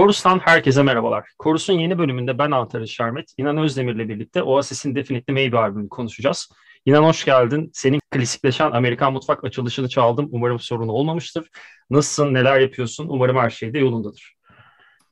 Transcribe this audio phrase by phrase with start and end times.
[0.00, 1.28] Korus'tan herkese merhabalar.
[1.38, 6.50] Korus'un yeni bölümünde ben Antares Şermet, İnan Özdemir'le birlikte Oasis'in Definitely Maybe albümünü konuşacağız.
[6.84, 7.70] İnan hoş geldin.
[7.74, 10.28] Senin klasikleşen Amerikan mutfak açılışını çaldım.
[10.32, 11.48] Umarım sorun olmamıştır.
[11.90, 13.08] Nasılsın, neler yapıyorsun?
[13.08, 14.34] Umarım her şey de yolundadır.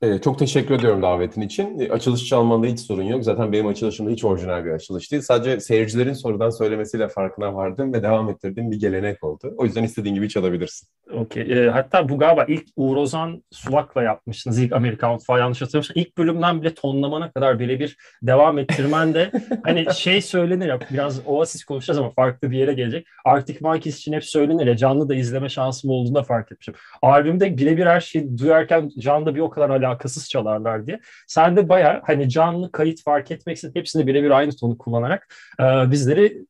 [0.01, 1.79] Ee, çok teşekkür ediyorum davetin için.
[1.79, 3.23] Ee, açılış çalmanda hiç sorun yok.
[3.23, 5.23] Zaten benim açılışım hiç orijinal bir açılış değil.
[5.23, 9.53] Sadece seyircilerin sorudan söylemesiyle farkına vardım ve devam ettirdiğim bir gelenek oldu.
[9.57, 10.89] O yüzden istediğin gibi çalabilirsin.
[11.13, 11.43] Okey.
[11.43, 14.59] E, hatta bu galiba ilk Uğur Ozan Sulak'la yapmışsınız.
[14.59, 16.01] İlk Amerikan Mutfağı yanlış hatırlamıyorsam.
[16.01, 19.31] İlk bölümden bile tonlamana kadar birebir devam ettirmen de
[19.63, 23.07] hani şey söylenir ya biraz Oasis konuşacağız ama farklı bir yere gelecek.
[23.25, 26.73] Arctic Monkeys için hep söylenir ya canlı da izleme şansım olduğunda fark etmişim.
[27.01, 30.99] Albümde birebir her şeyi duyarken canlı bir o kadar alakasız çalarlar diye.
[31.27, 36.45] Sen de baya hani canlı kayıt fark etmeksizin hepsinde birebir aynı tonu kullanarak e, bizleri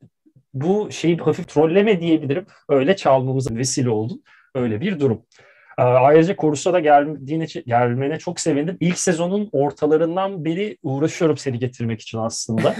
[0.54, 2.46] bu şeyi hafif trolleme diyebilirim.
[2.68, 4.22] Öyle çalmamıza vesile oldun.
[4.54, 5.22] Öyle bir durum.
[5.80, 8.76] Ee, ayrıca Korus'a da geldiğine, gelmene çok sevindim.
[8.80, 12.74] İlk sezonun ortalarından beri uğraşıyorum seni getirmek için aslında.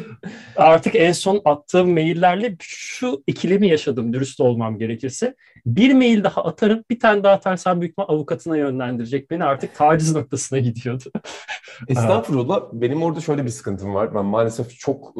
[0.56, 5.34] Artık en son attığım maillerle şu ikilemi yaşadım dürüst olmam gerekirse.
[5.66, 9.44] Bir mail daha atarım, bir tane daha atarsam büyük ihtimal avukatına yönlendirecek beni.
[9.44, 11.04] Artık taciz noktasına gidiyordu.
[11.88, 12.60] Estağfurullah.
[12.72, 14.14] Benim orada şöyle bir sıkıntım var.
[14.14, 15.14] Ben maalesef çok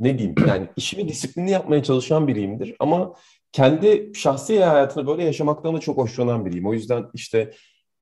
[0.00, 3.12] ne diyeyim yani işimi disiplinli yapmaya çalışan biriyimdir ama
[3.56, 6.66] kendi şahsi hayatını böyle yaşamaktan da çok hoşlanan biriyim.
[6.66, 7.52] O yüzden işte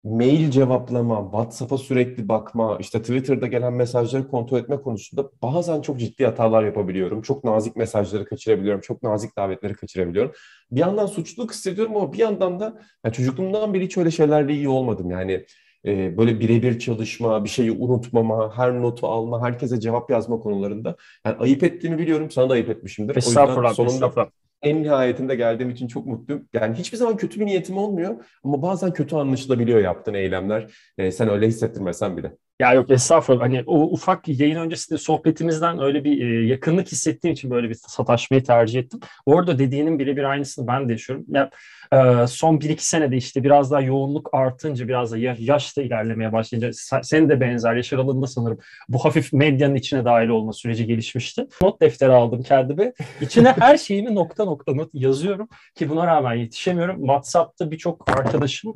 [0.05, 6.27] mail cevaplama, WhatsApp'a sürekli bakma, işte Twitter'da gelen mesajları kontrol etme konusunda bazen çok ciddi
[6.27, 7.23] hatalar yapabiliyorum.
[7.23, 10.33] Çok nazik mesajları kaçırabiliyorum, çok nazik davetleri kaçırabiliyorum.
[10.71, 14.69] Bir yandan suçluluk hissediyorum ama bir yandan da yani çocukluğumdan beri hiç öyle şeylerle iyi
[14.69, 15.11] olmadım.
[15.11, 15.47] Yani
[15.87, 20.97] e, böyle birebir çalışma, bir şeyi unutmama, her notu alma, herkese cevap yazma konularında.
[21.25, 23.17] Yani ayıp ettiğimi biliyorum, sana da ayıp etmişimdir.
[23.17, 26.49] Estağfurullah, o yüzden sonunda estağfurullah en nihayetinde geldiğim için çok mutluyum.
[26.53, 30.73] Yani hiçbir zaman kötü bir niyetim olmuyor ama bazen kötü anlaşılabiliyor yaptığın eylemler.
[30.99, 32.37] E, sen öyle hissettirmesen bile.
[32.65, 33.43] Ya yok estağfurullah.
[33.43, 38.45] Hani o ufak yayın öncesinde sohbetimizden öyle bir e, yakınlık hissettiğim için böyle bir sataşmayı
[38.45, 39.01] tercih ettim.
[39.27, 41.25] Orada dediğinin birebir aynısını ben de yaşıyorum.
[41.29, 41.51] Ya,
[41.93, 46.71] e, son 1-2 senede işte biraz daha yoğunluk artınca biraz da yaş da ilerlemeye başlayınca
[47.03, 48.59] senin de benzer yaş aralığında sanırım
[48.89, 51.47] bu hafif medyanın içine dahil olma süreci gelişmişti.
[51.63, 52.93] Not defteri aldım kendime.
[53.21, 57.01] İçine her şeyimi nokta nokta not yazıyorum ki buna rağmen yetişemiyorum.
[57.01, 58.75] WhatsApp'ta birçok arkadaşım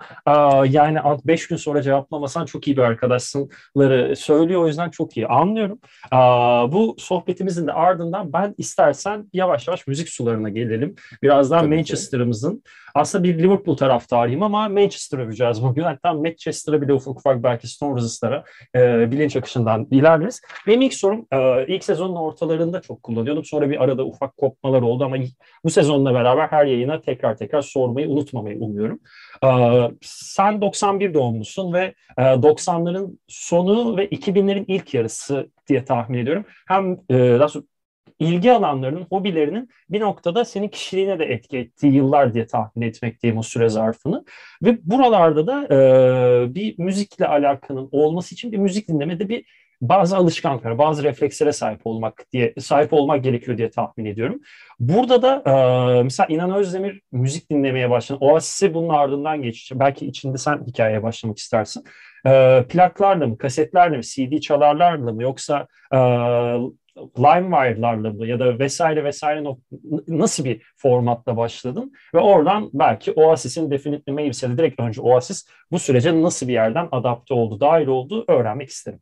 [0.67, 3.51] yani 5 gün sonra cevaplamasan çok iyi bir arkadaşsın
[4.17, 4.63] söylüyor.
[4.63, 5.79] O yüzden çok iyi anlıyorum.
[6.73, 10.95] Bu sohbetimizin de ardından ben istersen yavaş yavaş müzik sularına gelelim.
[11.23, 12.63] Birazdan Manchester'ımızın
[12.99, 15.83] aslında bir Liverpool taraftarıyım ama Manchester öveceğiz bugün.
[15.83, 18.45] Hatta Manchester'a bile ufak ufak belki Stone Roses'lara
[18.75, 20.43] e, bilinç akışından ilerleriz.
[20.67, 23.45] Benim ilk sorum e, ilk sezonun ortalarında çok kullanıyordum.
[23.45, 25.17] Sonra bir arada ufak kopmalar oldu ama
[25.65, 29.01] bu sezonla beraber her yayına tekrar tekrar sormayı unutmamayı umuyorum.
[29.45, 29.49] E,
[30.03, 36.45] sen 91 doğumlusun ve e, 90'ların sonu ve 2000'lerin ilk yarısı diye tahmin ediyorum.
[36.69, 37.65] Hem e, daha sonra
[38.19, 43.43] ilgi alanlarının, hobilerinin bir noktada senin kişiliğine de etki ettiği yıllar diye tahmin etmekteyim o
[43.43, 44.25] süre zarfını.
[44.63, 49.45] Ve buralarda da e, bir müzikle alakanın olması için bir müzik dinlemede bir
[49.81, 54.41] bazı alışkanlıklara, bazı reflekslere sahip olmak diye sahip olmak gerekiyor diye tahmin ediyorum.
[54.81, 58.19] Burada da e, mesela İnan Özdemir müzik dinlemeye başladı.
[58.21, 59.81] Oasis'e bunun ardından geçiyor.
[59.81, 61.85] Belki içinde sen hikayeye başlamak istersin.
[62.27, 65.99] E, plaklarla mı, kasetlerle mi, CD çalarlarla mı yoksa e,
[67.19, 69.45] LimeWire'larla mı ya da vesaire vesaire
[70.09, 76.23] nasıl bir formatla başladın ve oradan belki Oasis'in Definitely Maybe'se direkt önce Oasis bu sürece
[76.23, 79.01] nasıl bir yerden adapte oldu, dahil oldu öğrenmek isterim.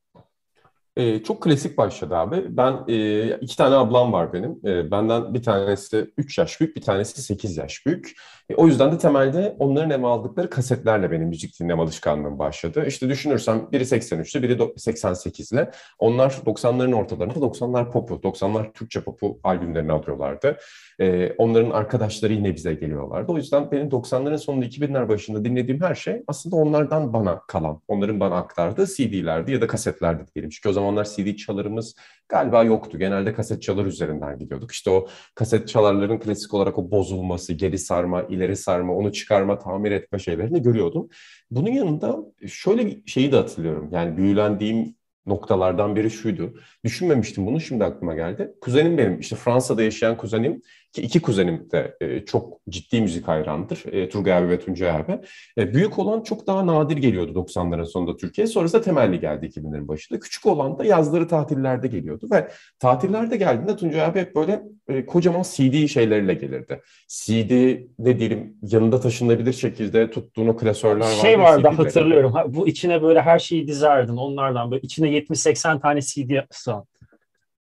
[0.97, 2.45] Ee, çok klasik başladı abi.
[2.49, 4.61] Ben e, iki tane ablam var benim.
[4.65, 8.13] E, benden bir tanesi 3 yaş büyük, bir tanesi 8 yaş büyük.
[8.51, 12.85] E, o yüzden de temelde onların eme aldıkları kasetlerle benim müzik dinleme alışkanlığım başladı.
[12.87, 15.71] İşte düşünürsem biri 83'lü, biri 88'le.
[15.99, 20.57] Onlar 90'ların ortalarında 90'lar popu, 90'lar Türkçe popu albümlerini alıyorlardı.
[21.01, 23.33] E, onların arkadaşları yine bize geliyorlardı.
[23.33, 28.21] O yüzden benim 90'ların sonunda 2000'ler başında dinlediğim her şey aslında onlardan bana kalan, onların
[28.21, 30.51] bana aktardığı CD'lerdi ya da kasetlerdi diyelim.
[30.51, 31.95] Çünkü o zamanlar CD çalarımız
[32.29, 32.99] galiba yoktu.
[32.99, 34.73] Genelde kaset çalar üzerinden gidiyorduk.
[34.73, 39.91] İşte o kaset çalarların klasik olarak o bozulması, geri sarma, ileri sarma, onu çıkarma, tamir
[39.91, 41.09] etme şeylerini görüyordum.
[41.51, 43.89] Bunun yanında şöyle bir şeyi de hatırlıyorum.
[43.93, 44.97] Yani büyülendiğim
[45.27, 46.55] noktalardan biri şuydu.
[46.85, 48.53] Düşünmemiştim bunu şimdi aklıma geldi.
[48.61, 50.63] Kuzenim benim işte Fransa'da yaşayan kuzenim
[50.93, 53.93] ki iki kuzenim de e, çok ciddi müzik hayranıdır.
[53.93, 55.19] E, Turgay abi ve Tuncay abi.
[55.59, 58.47] E, büyük olan çok daha nadir geliyordu 90'ların sonunda Türkiye.
[58.47, 60.21] Sonrasında temelli geldi 2000'lerin başında.
[60.21, 62.49] Küçük olan da yazları tatillerde geliyordu ve
[62.79, 66.83] tatillerde geldiğinde Tuncay abi hep böyle e, kocaman CD şeyleriyle gelirdi.
[67.09, 71.21] CD ne diyelim yanında taşınabilir şekilde tuttuğun o klasörler vardı.
[71.21, 72.33] Şey vardı hatırlıyorum.
[72.33, 76.85] Ha, bu içine böyle her şeyi dizerdin onlardan böyle içine 70-80 tane CD sığan.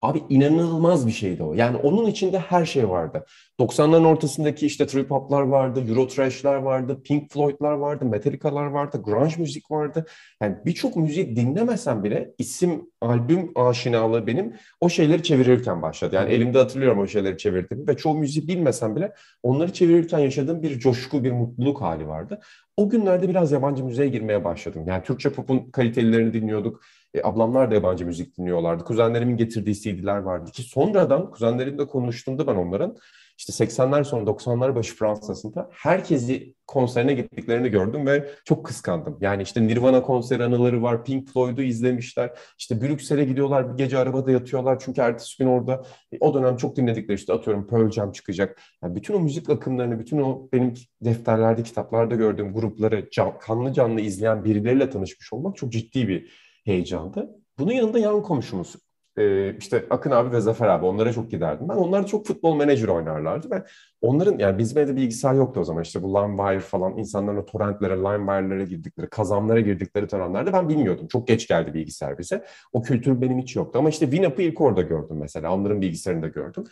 [0.05, 1.53] Abi inanılmaz bir şeydi o.
[1.53, 3.25] Yani onun içinde her şey vardı.
[3.59, 9.35] 90'ların ortasındaki işte trip hop'lar vardı, Euro trash'ler vardı, Pink Floyd'lar vardı, Metallica'lar vardı, grunge
[9.37, 10.05] müzik vardı.
[10.41, 16.15] Yani birçok müziği dinlemesem bile isim, albüm aşinalığı benim o şeyleri çevirirken başladı.
[16.15, 19.13] Yani elimde hatırlıyorum o şeyleri çevirdiğimi ve çoğu müziği bilmesem bile
[19.43, 22.39] onları çevirirken yaşadığım bir coşku, bir mutluluk hali vardı.
[22.77, 24.83] O günlerde biraz yabancı müziğe girmeye başladım.
[24.87, 26.81] Yani Türkçe pop'un kalitelerini dinliyorduk.
[27.15, 28.83] E, ablamlar da yabancı müzik dinliyorlardı.
[28.83, 32.97] Kuzenlerimin getirdiği CD'ler vardı ki sonradan kuzenlerimle konuştuğumda ben onların
[33.37, 39.17] işte 80'ler sonu 90'lar başı Fransa'sında herkesi konserine gittiklerini gördüm ve çok kıskandım.
[39.21, 42.31] Yani işte Nirvana konseri anıları var, Pink Floyd'u izlemişler.
[42.57, 46.75] İşte Brüksel'e gidiyorlar, bir gece arabada yatıyorlar çünkü ertesi gün orada e, o dönem çok
[46.75, 48.61] dinledikleri işte atıyorum Pearl Jam çıkacak.
[48.83, 54.01] Yani bütün o müzik akımlarını, bütün o benim defterlerde, kitaplarda gördüğüm grupları can, kanlı canlı
[54.01, 57.29] izleyen birileriyle tanışmış olmak çok ciddi bir heyecandı.
[57.59, 58.75] Bunun yanında yan komşumuz
[59.17, 61.69] e, işte Akın abi ve Zafer abi onlara çok giderdim.
[61.69, 63.63] Ben onlar çok futbol menajer oynarlardı ve
[64.01, 67.97] onların yani bizim evde bilgisayar yoktu o zaman işte bu LimeWire falan insanların o torrentlere,
[67.97, 71.07] LimeWire'lara girdikleri, kazanlara girdikleri dönemlerde ben bilmiyordum.
[71.07, 72.45] Çok geç geldi bilgisayar bize.
[72.73, 75.53] O kültür benim hiç yoktu ama işte Winamp'ı ilk orada gördüm mesela.
[75.53, 76.63] Onların bilgisayarında gördüm.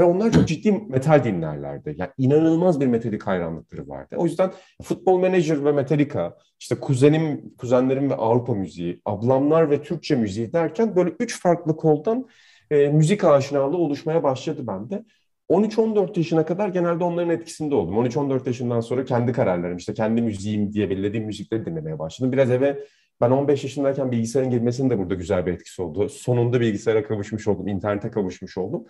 [0.00, 1.94] Ve onlar çok ciddi metal dinlerlerdi.
[1.98, 4.16] Yani inanılmaz bir metalik hayranlıkları vardı.
[4.18, 4.52] O yüzden
[4.82, 10.96] futbol menajer ve Metallica, işte kuzenim, kuzenlerim ve Avrupa müziği, ablamlar ve Türkçe müziği derken
[10.96, 12.28] böyle üç farklı koldan
[12.70, 15.04] e, müzik aşinalığı oluşmaya başladı bende.
[15.48, 18.06] 13-14 yaşına kadar genelde onların etkisinde oldum.
[18.06, 22.32] 13-14 yaşından sonra kendi kararlarım, işte kendi müziğim diye belirlediğim müzikleri dinlemeye başladım.
[22.32, 22.78] Biraz eve
[23.20, 26.08] ben 15 yaşındayken bilgisayarın girmesinin de burada güzel bir etkisi oldu.
[26.08, 28.84] Sonunda bilgisayara kavuşmuş oldum, internete kavuşmuş oldum.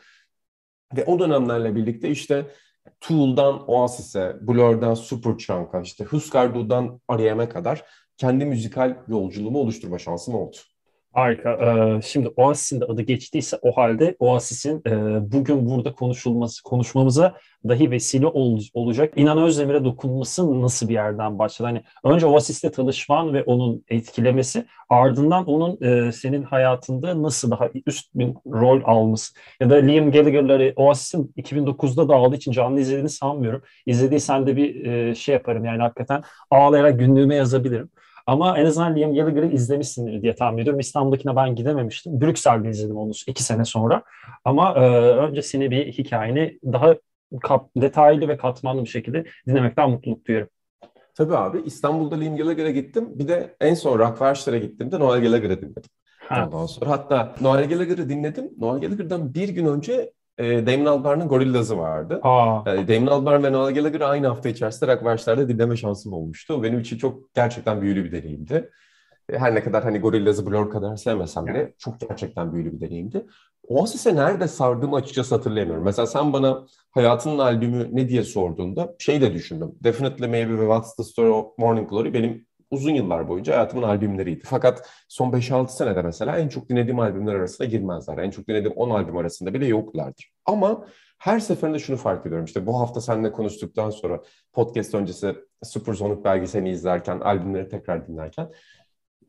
[0.97, 2.47] Ve o dönemlerle birlikte işte
[3.01, 7.85] Tool'dan Oasis'e, Blur'dan Superchunk'a, işte Husker Du'dan R.E.M'e kadar
[8.17, 10.57] kendi müzikal yolculuğumu oluşturma şansım oldu.
[11.13, 11.51] Harika.
[11.51, 14.93] Ee, şimdi Oasis'in de adı geçtiyse o halde Oasis'in e,
[15.33, 17.35] bugün burada konuşulması, konuşmamıza
[17.69, 19.13] dahi vesile ol, olacak.
[19.17, 21.69] İnan Özdemir'e dokunması nasıl bir yerden başladı?
[21.69, 28.15] Hani önce Oasis'te tanışman ve onun etkilemesi ardından onun e, senin hayatında nasıl daha üst
[28.15, 33.63] bir rol alması ya da Liam Gallagher'ları Oasis'in 2009'da dağıldığı için canlı izlediğini sanmıyorum.
[33.87, 37.91] İzlediysen de bir e, şey yaparım yani hakikaten ağlayarak günlüğüme yazabilirim.
[38.31, 40.81] Ama en azından Liam Gallagher'ı izlemişsindir diye tahmin ediyorum.
[40.81, 42.21] İstanbul'dakine ben gidememiştim.
[42.21, 44.03] Brüksel'de izledim onu iki sene sonra.
[44.45, 46.95] Ama e, öncesini bir hikayeni daha
[47.43, 50.51] kap, detaylı ve katmanlı bir şekilde dinlemekten mutluluk duyuyorum.
[51.15, 53.19] Tabii abi İstanbul'da Liam Gallagher'a gittim.
[53.19, 55.91] Bir de en son Rockfells'lere gittiğimde Noel Gallagher'ı dinledim.
[56.29, 56.49] Ha.
[56.53, 58.51] Ondan sonra hatta Noel Gallagher'ı dinledim.
[58.59, 62.21] Noel Gallagher'dan bir gün önce e, Damon Albarn'ın Gorillaz'ı vardı.
[62.23, 62.63] Aa.
[62.67, 66.63] Yani Damon Albarn ve Noel Gallagher'ı aynı hafta içerisinde Rockvers'lerde dinleme şansım olmuştu.
[66.63, 68.71] Benim için çok gerçekten büyülü bir deneyimdi.
[69.29, 71.79] E, her ne kadar hani Gorillaz'ı Blur kadar sevmesem bile evet.
[71.79, 73.27] çok gerçekten büyülü bir deneyimdi.
[73.69, 75.85] Oasis'e nerede sardığımı açıkçası hatırlayamıyorum.
[75.85, 79.73] Mesela sen bana hayatının albümü ne diye sorduğunda şey de düşündüm.
[79.85, 84.45] Definitely Maybe ve What's the Story of Morning Glory benim uzun yıllar boyunca hayatımın albümleriydi.
[84.45, 88.19] Fakat son 5-6 senede mesela en çok dinlediğim albümler arasında girmezler.
[88.19, 90.33] En çok dinlediğim 10 albüm arasında bile yoklardır.
[90.45, 90.87] Ama
[91.19, 92.45] her seferinde şunu fark ediyorum.
[92.45, 94.23] İşte bu hafta seninle konuştuktan sonra
[94.53, 98.49] podcast öncesi Supersonic belgeselini izlerken, albümleri tekrar dinlerken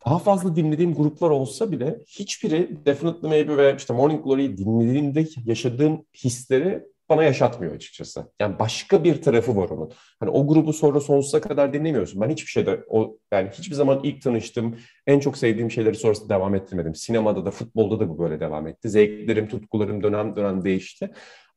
[0.06, 6.06] daha fazla dinlediğim gruplar olsa bile hiçbiri Definitely Maybe ve işte Morning Glory'yi dinlediğimde yaşadığım
[6.24, 8.32] hisleri bana yaşatmıyor açıkçası.
[8.40, 9.92] Yani başka bir tarafı var onun.
[10.20, 12.22] Hani o grubu sonra sonsuza kadar dinlemiyorsun.
[12.22, 14.78] Ben hiçbir şeyde o yani hiçbir zaman ilk tanıştım,
[15.08, 16.96] en çok sevdiğim şeyleri sonrasında devam ettirmedim.
[16.96, 18.90] Sinemada da futbolda da bu böyle devam etti.
[18.90, 21.12] Zevklerim, tutkularım dönem dönem değişti.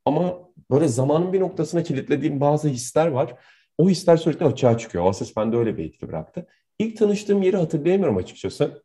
[0.04, 0.38] Ama
[0.70, 3.34] böyle zamanın bir noktasına kilitlediğim bazı hisler var.
[3.78, 5.04] O hisler sürekli açığa çıkıyor.
[5.04, 6.46] Oasis bende öyle bir etki bıraktı.
[6.78, 8.82] İlk tanıştığım yeri hatırlayamıyorum açıkçası.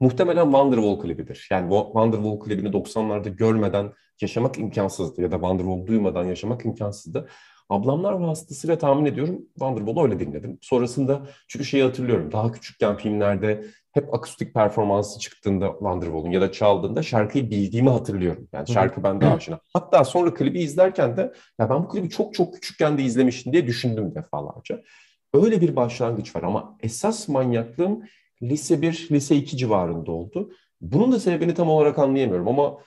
[0.00, 1.48] Muhtemelen Wonderwall klibidir.
[1.50, 7.28] Yani Wonderwall klibini 90'larda görmeden yaşamak imkansızdı ya da Wonderwall duymadan yaşamak imkansızdı.
[7.68, 10.58] Ablamlar vasıtasıyla tahmin ediyorum Wonderwall'u öyle dinledim.
[10.60, 17.02] Sonrasında çünkü şeyi hatırlıyorum daha küçükken filmlerde hep akustik performansı çıktığında Wonderwall'un ya da çaldığında
[17.02, 18.48] şarkıyı bildiğimi hatırlıyorum.
[18.52, 19.60] Yani şarkı bende aşina.
[19.72, 23.66] Hatta sonra klibi izlerken de ya ben bu klibi çok çok küçükken de izlemiştim diye
[23.66, 24.82] düşündüm defalarca.
[25.34, 28.02] Öyle bir başlangıç var ama esas manyaklığım
[28.42, 30.52] lise 1, lise 2 civarında oldu.
[30.80, 32.78] Bunun da sebebini tam olarak anlayamıyorum ama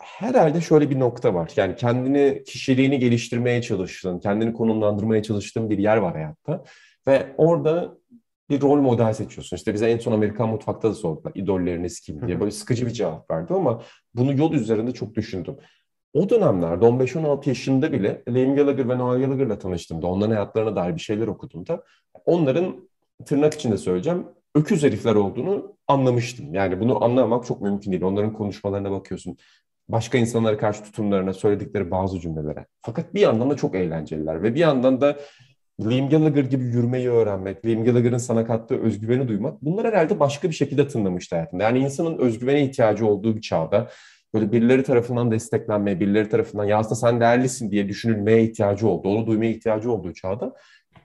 [0.00, 1.52] herhalde şöyle bir nokta var.
[1.56, 6.64] Yani kendini, kişiliğini geliştirmeye çalıştığın, kendini konumlandırmaya çalıştığın bir yer var hayatta.
[7.06, 7.98] Ve orada
[8.50, 9.56] bir rol model seçiyorsun.
[9.56, 12.40] İşte bize en son Amerikan mutfakta da sordular idolleriniz kim diye.
[12.40, 13.82] Böyle sıkıcı bir cevap verdi ama
[14.14, 15.56] bunu yol üzerinde çok düşündüm.
[16.12, 21.00] O dönemlerde 15-16 yaşında bile Liam Gallagher ve Noel Gallagher'la tanıştığımda, onların hayatlarına dair bir
[21.00, 21.84] şeyler okuduğumda
[22.24, 22.88] onların
[23.26, 26.54] tırnak içinde söyleyeceğim öküz herifler olduğunu anlamıştım.
[26.54, 28.02] Yani bunu anlamak çok mümkün değil.
[28.02, 29.36] Onların konuşmalarına bakıyorsun.
[29.92, 32.66] Başka insanlara karşı tutumlarına, söyledikleri bazı cümlelere.
[32.82, 35.16] Fakat bir yandan da çok eğlenceliler ve bir yandan da
[35.80, 40.54] Liam Gallagher gibi yürümeyi öğrenmek, Liam Gallagher'ın sana kattığı özgüveni duymak bunlar herhalde başka bir
[40.54, 41.62] şekilde tınlamıştı hayatında.
[41.62, 43.88] Yani insanın özgüvene ihtiyacı olduğu bir çağda
[44.34, 49.26] böyle birileri tarafından desteklenmeye, birileri tarafından ya aslında sen değerlisin diye düşünülmeye ihtiyacı oldu, onu
[49.26, 50.54] duymaya ihtiyacı olduğu çağda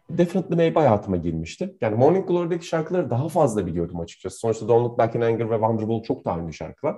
[0.10, 1.75] Definitely Maybe hayatıma girmişti.
[1.82, 4.39] Yani Morning Glory'deki şarkıları daha fazla biliyordum açıkçası.
[4.39, 6.96] Sonuçta Don't Look Back in Anger ve Wonderful çok daha ünlü şarkılar.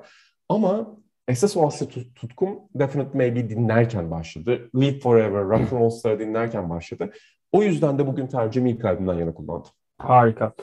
[0.50, 4.70] Ama esas o asya tutkum Definitely Maybe dinlerken başladı.
[4.76, 7.12] Live Forever, Rock and Roll Star'ı dinlerken başladı.
[7.52, 9.72] O yüzden de bugün tercihimi ilk albümden yana kullandım.
[9.98, 10.54] Harika.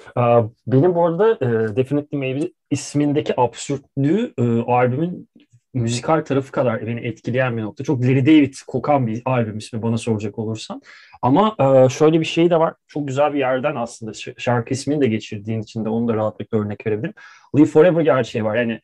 [0.66, 5.28] Benim bu arada e, Definitely Maybe ismindeki absürtlüğü e, albümün
[5.75, 7.85] müzikal tarafı kadar beni etkileyen bir nokta.
[7.85, 10.83] Çok Larry David kokan bir albüm ismi bana soracak olursan.
[11.25, 12.75] Ama e, şöyle bir şey de var.
[12.87, 16.87] Çok güzel bir yerden aslında şarkı ismini de geçirdiğin için de onu da rahatlıkla örnek
[16.87, 17.14] verebilirim.
[17.57, 18.57] Live Forever gerçeği var.
[18.57, 18.81] Yani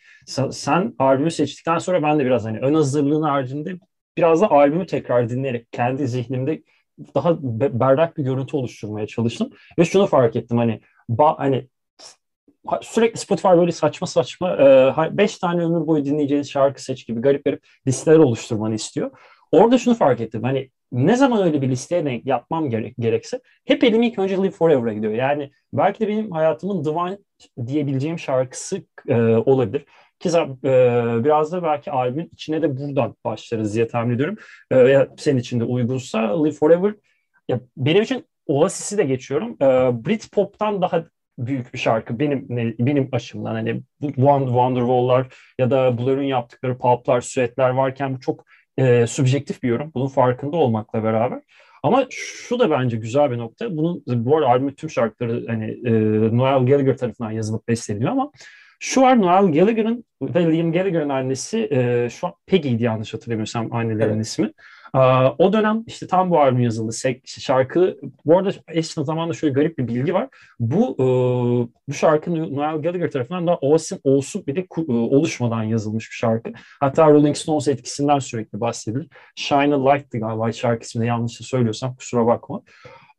[0.50, 3.78] sen, albümü seçtikten sonra ben de biraz hani ön hazırlığın haricinde
[4.16, 6.62] biraz da albümü tekrar dinleyerek kendi zihnimde
[7.14, 7.38] daha
[7.80, 9.50] berrak bir görüntü oluşturmaya çalıştım.
[9.78, 11.68] Ve şunu fark ettim hani ba, hani
[12.82, 14.58] sürekli Spotify böyle saçma saçma
[15.18, 19.10] 5 e, tane ömür boyu dinleyeceğiniz şarkı seç gibi garip garip listeler oluşturmanı istiyor.
[19.52, 20.42] Orada şunu fark ettim.
[20.42, 24.50] Hani ne zaman öyle bir listeye denk yapmam gerek, gerekse hep elim ilk önce Live
[24.50, 25.12] Forever'a gidiyor.
[25.12, 27.18] Yani belki de benim hayatımın Divine
[27.66, 29.84] diyebileceğim şarkısı e, olabilir.
[30.18, 30.44] Ki e,
[31.24, 34.36] biraz da belki albümün içine de buradan başlarız diye tahmin ediyorum.
[34.72, 36.94] E, senin için de uygunsa Live Forever
[37.48, 39.56] ya benim için Oasis'i de geçiyorum.
[39.62, 39.66] E,
[40.06, 41.04] Britpop'tan daha
[41.38, 42.46] büyük bir şarkı benim
[42.78, 45.26] benim açımdan hani Wonderwall'lar
[45.58, 48.44] ya da Blur'un yaptıkları pulp'lar, süetler varken bu çok
[48.78, 49.90] e, subjektif bir yorum.
[49.94, 51.40] Bunun farkında olmakla beraber.
[51.82, 53.76] Ama şu da bence güzel bir nokta.
[53.76, 55.92] Bunun bu arada albümün tüm şarkıları hani e,
[56.36, 58.30] Noel Gallagher tarafından yazılıp besleniyor ama
[58.80, 64.14] şu var Noel Gallagher'ın ve Liam Gallagher'ın annesi e, şu an Peggy'ydi yanlış hatırlamıyorsam annelerinin
[64.14, 64.26] evet.
[64.26, 64.52] ismi.
[65.38, 66.92] O dönem işte tam bu albüm yazıldı.
[67.24, 70.28] Şarkı, bu arada eş zamanda şöyle garip bir bilgi var.
[70.60, 70.96] Bu
[71.88, 76.52] bu şarkı Noel Gallagher tarafından da Oasis olsun bir de oluşmadan yazılmış bir şarkı.
[76.80, 79.08] Hatta Rolling Stones etkisinden sürekli bahsedilir.
[79.36, 82.62] Shine a Light'tı galiba şarkı ismini yanlış söylüyorsam kusura bakma.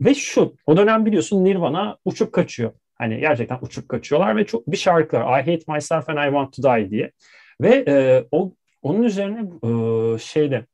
[0.02, 2.72] Ve şu, o dönem biliyorsun Nirvana uçup kaçıyor.
[2.96, 5.40] Hani gerçekten uçup kaçıyorlar ve çok bir şarkı var.
[5.40, 7.12] I Hate Myself and I Want to Die diye.
[7.62, 10.66] Ve e, o onun üzerine e, şeyde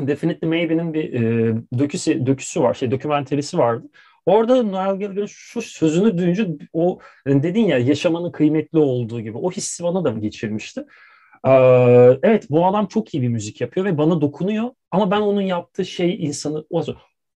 [0.00, 3.86] Definitely Maybe'nin bir e, döküsü, döküsü var, şey dokümenterisi vardı.
[4.26, 9.84] Orada Noel Gallagher'ın şu sözünü duyunca o dedin ya yaşamanın kıymetli olduğu gibi o hissi
[9.84, 10.84] bana da geçirmişti.
[11.46, 11.50] Ee,
[12.22, 15.84] evet bu adam çok iyi bir müzik yapıyor ve bana dokunuyor ama ben onun yaptığı
[15.84, 16.64] şey insanı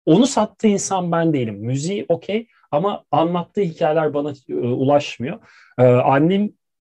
[0.07, 1.55] onu sattığı insan ben değilim.
[1.55, 5.39] Müziği okey ama anlattığı hikayeler bana e, ulaşmıyor.
[5.79, 6.51] Ee, annem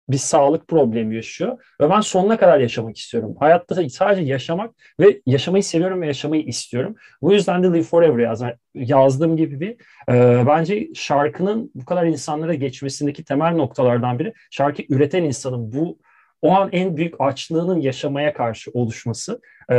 [0.08, 3.36] bir sağlık problemi yaşıyor ve ben sonuna kadar yaşamak istiyorum.
[3.40, 6.94] Hayatta sadece yaşamak ve yaşamayı seviyorum ve yaşamayı istiyorum.
[7.22, 8.48] Bu yüzden de Live Forever yazdım.
[8.74, 9.76] Yazdığım gibi bir
[10.14, 15.98] e, bence şarkının bu kadar insanlara geçmesindeki temel noktalardan biri şarkı üreten insanın bu
[16.42, 19.40] o an en büyük açlığının yaşamaya karşı oluşması
[19.70, 19.74] e,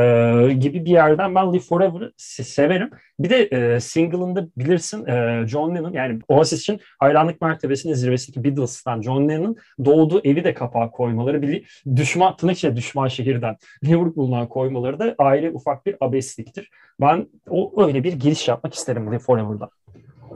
[0.60, 2.90] gibi bir yerden ben Live Forever'ı severim.
[3.20, 9.02] Bir de e, single'ında bilirsin e, John Lennon yani Oasis için hayranlık mertebesinin zirvesindeki Beatles'tan
[9.02, 15.00] John Lennon'ın doğduğu evi de kapağa koymaları bir düşman tırnak içinde düşman şehirden Liverpool'dan koymaları
[15.00, 16.70] da ayrı ufak bir abesliktir.
[17.02, 19.70] Ben o öyle bir giriş yapmak isterim Live Forever'da.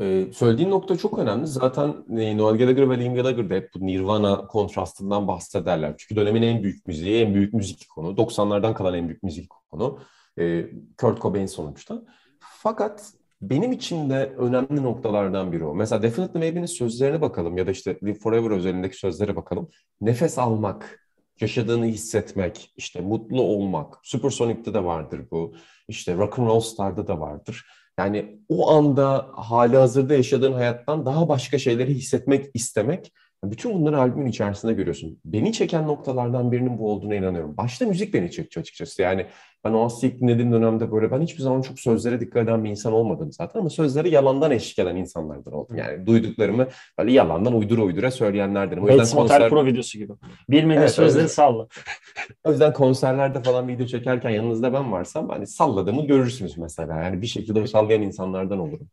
[0.02, 1.48] Ee, söylediğin nokta çok önemli.
[1.48, 5.96] Zaten e, Noel Gallagher ve Liam Gallagher da hep bu Nirvana kontrastından bahsederler.
[5.98, 8.18] Çünkü dönemin en büyük müziği, en büyük müzik ikonu.
[8.18, 10.00] 90'lardan kalan en büyük müzik ikonu.
[10.40, 10.66] Ee,
[10.98, 12.04] Kurt Cobain sonuçta.
[12.40, 15.76] Fakat benim için de önemli noktalardan biri o.
[15.76, 19.70] Mesela Definitely Maybe'nin sözlerine bakalım ya da işte Live Forever özelindeki sözlere bakalım.
[20.02, 21.08] Nefes almak,
[21.42, 23.98] yaşadığını hissetmek, işte mutlu olmak.
[24.04, 25.56] Supersonic'te de vardır bu.
[25.88, 27.66] İşte Rock and Roll Star'da da vardır
[28.00, 33.14] yani o anda hali hazırda yaşadığın hayattan daha başka şeyleri hissetmek istemek
[33.52, 35.20] Bütün bunları albümün içerisinde görüyorsun.
[35.26, 37.58] Beni çeken noktalardan birinin bu olduğuna inanıyorum.
[37.58, 39.02] Başta müzik beni çekti açıkçası.
[39.02, 39.26] Yani
[39.64, 42.94] ben Oasis ilk dinlediğim dönemde böyle ben hiçbir zaman çok sözlere dikkat eden bir insan
[42.94, 45.76] olmadım zaten ama sözleri yalandan eşlik eden insanlardan oldum.
[45.76, 46.68] Yani duyduklarımı
[47.00, 48.84] böyle yalandan uydura uydura söyleyenlerdenim.
[48.84, 49.42] O yüzden Bates konser...
[49.42, 50.14] Motel Pro videosu gibi.
[50.50, 51.30] Bilmediğin evet, sözleri öyle.
[51.30, 51.68] salla.
[52.44, 57.04] o yüzden konserlerde falan video çekerken yanınızda ben varsam hani salladığımı görürsünüz mesela.
[57.04, 58.90] Yani bir şekilde sallayan insanlardan olurum.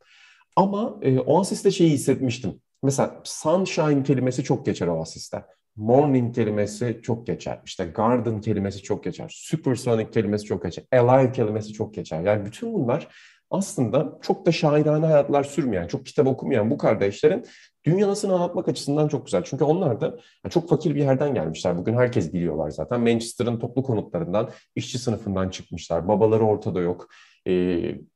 [0.57, 2.61] Ama e, Oasis'te şeyi hissetmiştim.
[2.83, 5.45] Mesela sunshine kelimesi çok geçer Oasis'te.
[5.77, 7.61] Morning kelimesi çok geçer.
[7.65, 9.31] İşte garden kelimesi çok geçer.
[9.35, 10.85] Supersonic kelimesi çok geçer.
[10.93, 12.21] Alive kelimesi çok geçer.
[12.21, 13.09] Yani bütün bunlar
[13.51, 17.45] aslında çok da şairane hayatlar sürmeyen, çok kitap okumayan bu kardeşlerin
[17.85, 19.43] dünyasını anlatmak açısından çok güzel.
[19.45, 20.19] Çünkü onlar da
[20.51, 21.79] çok fakir bir yerden gelmişler.
[21.79, 23.01] Bugün herkes biliyorlar zaten.
[23.01, 26.09] Manchester'ın toplu konutlarından, işçi sınıfından çıkmışlar.
[26.09, 27.09] Babaları ortada yok.
[27.47, 27.53] Ee,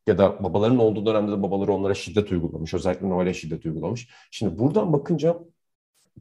[0.06, 2.74] ya da babaların olduğu dönemde de babaları onlara şiddet uygulamış.
[2.74, 4.08] Özellikle Noel'e şiddet uygulamış.
[4.30, 5.38] Şimdi buradan bakınca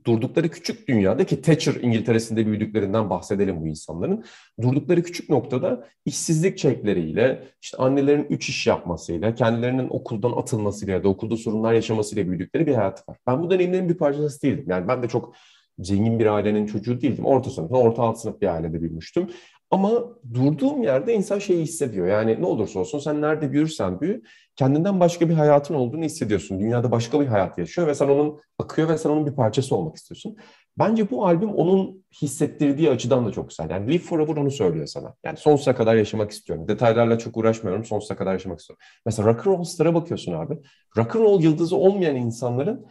[0.05, 4.23] durdukları küçük dünyada ki Thatcher İngiltere'sinde büyüdüklerinden bahsedelim bu insanların.
[4.61, 11.09] Durdukları küçük noktada işsizlik çekleriyle, işte annelerin üç iş yapmasıyla, kendilerinin okuldan atılmasıyla ya da
[11.09, 13.17] okulda sorunlar yaşamasıyla büyüdükleri bir hayat var.
[13.27, 14.65] Ben bu deneyimlerin bir parçası değildim.
[14.67, 15.35] Yani ben de çok
[15.79, 17.25] zengin bir ailenin çocuğu değildim.
[17.25, 19.29] Orta sınıf, orta alt sınıf bir ailede büyümüştüm.
[19.73, 20.03] Ama
[20.33, 22.07] durduğum yerde insan şeyi hissediyor.
[22.07, 24.23] Yani ne olursa olsun sen nerede büyürsen büyü
[24.55, 26.59] kendinden başka bir hayatın olduğunu hissediyorsun.
[26.59, 29.95] Dünyada başka bir hayat yaşıyor ve sen onun akıyor ve sen onun bir parçası olmak
[29.95, 30.37] istiyorsun.
[30.77, 33.69] Bence bu albüm onun hissettirdiği açıdan da çok güzel.
[33.69, 35.15] Yani Live Forever onu söylüyor sana.
[35.23, 36.67] Yani sonsuza kadar yaşamak istiyorum.
[36.67, 37.85] Detaylarla çok uğraşmıyorum.
[37.85, 38.83] Sonsuza kadar yaşamak istiyorum.
[39.05, 40.57] Mesela Rock and Roll Star'a bakıyorsun abi.
[40.97, 42.85] Rock and Roll yıldızı olmayan insanların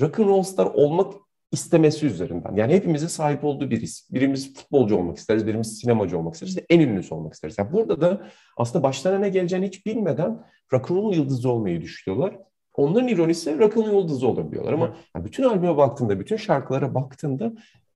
[0.00, 1.14] Rock and Roll Star olmak
[1.52, 2.54] istemesi üzerinden.
[2.56, 4.12] Yani hepimizin sahip olduğu bir his.
[4.12, 7.58] Birimiz futbolcu olmak isteriz, birimiz sinemacı olmak isteriz, en ünlüsü olmak isteriz.
[7.58, 12.38] Yani burada da aslında başlarına ne geleceğini hiç bilmeden rock'n'roll yıldızı olmayı düşünüyorlar.
[12.74, 17.52] Onların ironisi rock'n'roll yıldızı olabiliyorlar ama yani bütün albüme baktığında, bütün şarkılara baktığında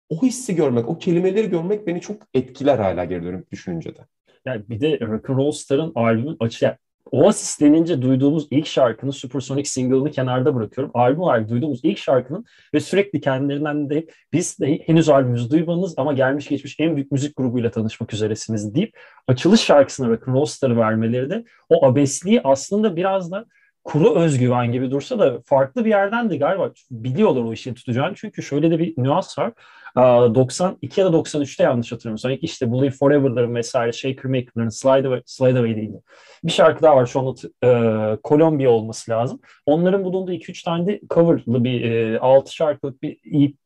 [0.08, 4.00] o hissi görmek, o kelimeleri görmek beni çok etkiler hala geri dönüp düşününce de.
[4.44, 6.76] Yani bir de Rock'n'Roll Star'ın albümün açı,
[7.10, 10.90] Oasis denince duyduğumuz ilk şarkının Supersonic single'ını kenarda bırakıyorum.
[10.94, 12.44] Albüm olarak duyduğumuz ilk şarkının
[12.74, 17.36] ve sürekli kendilerinden de biz de henüz albümümüzü duymadınız ama gelmiş geçmiş en büyük müzik
[17.36, 18.98] grubuyla tanışmak üzeresiniz deyip
[19.28, 23.46] açılış şarkısına Rock Roll vermeleri de o abesliği aslında biraz da
[23.84, 28.14] kuru özgüven gibi dursa da farklı bir yerden de galiba biliyorlar o işin tutacağını.
[28.16, 29.52] Çünkü şöyle de bir nüans var.
[29.96, 35.22] 92 ya da 93'te yanlış hatırlamıyorsam ilk işte Believe Forever'ların vesaire Shaker Maker'ların Slide Away,
[35.26, 35.90] Slide Away değil.
[36.44, 37.34] Bir şarkı daha var şu anda
[37.64, 39.40] e, Kolombiya olması lazım.
[39.66, 43.18] Onların bulunduğu 2-3 tane de coverlı bir e, 6 şarkılık bir